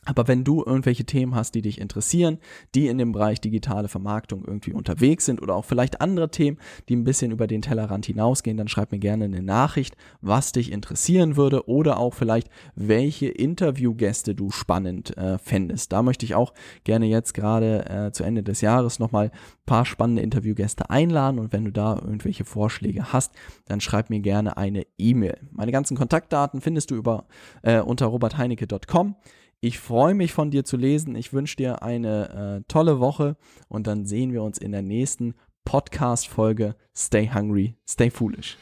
Aber 0.05 0.27
wenn 0.27 0.43
du 0.43 0.63
irgendwelche 0.65 1.03
Themen 1.03 1.35
hast, 1.35 1.55
die 1.55 1.61
dich 1.61 1.79
interessieren, 1.79 2.39
die 2.73 2.87
in 2.87 2.97
dem 2.97 3.11
Bereich 3.11 3.41
digitale 3.41 3.89
Vermarktung 3.89 4.45
irgendwie 4.45 4.71
unterwegs 4.71 5.25
sind 5.25 5.41
oder 5.41 5.55
auch 5.55 5.65
vielleicht 5.65 5.99
andere 5.99 6.31
Themen, 6.31 6.57
die 6.87 6.95
ein 6.95 7.03
bisschen 7.03 7.31
über 7.31 7.47
den 7.47 7.61
Tellerrand 7.61 8.05
hinausgehen, 8.05 8.55
dann 8.55 8.69
schreib 8.69 8.91
mir 8.91 8.99
gerne 8.99 9.25
eine 9.25 9.41
Nachricht, 9.41 9.97
was 10.21 10.53
dich 10.53 10.71
interessieren 10.71 11.35
würde 11.35 11.67
oder 11.67 11.99
auch 11.99 12.13
vielleicht, 12.13 12.49
welche 12.75 13.27
Interviewgäste 13.27 14.35
du 14.35 14.51
spannend 14.51 15.17
äh, 15.17 15.37
fändest. 15.37 15.91
Da 15.91 16.01
möchte 16.01 16.25
ich 16.25 16.33
auch 16.33 16.53
gerne 16.85 17.05
jetzt 17.05 17.33
gerade 17.33 17.85
äh, 17.89 18.11
zu 18.11 18.23
Ende 18.23 18.41
des 18.41 18.61
Jahres 18.61 18.99
nochmal 18.99 19.25
ein 19.25 19.31
paar 19.65 19.85
spannende 19.85 20.21
Interviewgäste 20.21 20.89
einladen 20.89 21.39
und 21.39 21.51
wenn 21.51 21.65
du 21.65 21.71
da 21.71 21.95
irgendwelche 21.95 22.45
Vorschläge 22.45 23.11
hast, 23.11 23.33
dann 23.65 23.81
schreib 23.81 24.09
mir 24.09 24.21
gerne 24.21 24.55
eine 24.55 24.87
E-Mail. 24.97 25.37
Meine 25.51 25.73
ganzen 25.73 25.97
Kontaktdaten 25.97 26.61
findest 26.61 26.89
du 26.91 26.95
über 26.95 27.25
äh, 27.63 27.81
unter 27.81 28.05
robertheinecke.com. 28.05 29.15
Ich 29.61 29.77
freue 29.77 30.13
mich 30.13 30.31
von 30.31 30.51
dir 30.51 30.63
zu 30.63 30.77
lesen. 30.77 31.15
Ich 31.15 31.33
wünsche 31.33 31.57
dir 31.57 31.83
eine 31.83 32.61
äh, 32.61 32.63
tolle 32.69 32.99
Woche 32.99 33.35
und 33.67 33.87
dann 33.87 34.05
sehen 34.05 34.31
wir 34.31 34.41
uns 34.41 34.57
in 34.57 34.71
der 34.71 34.81
nächsten 34.81 35.35
Podcast-Folge. 35.65 36.75
Stay 36.95 37.29
hungry, 37.33 37.75
stay 37.85 38.09
foolish. 38.09 38.57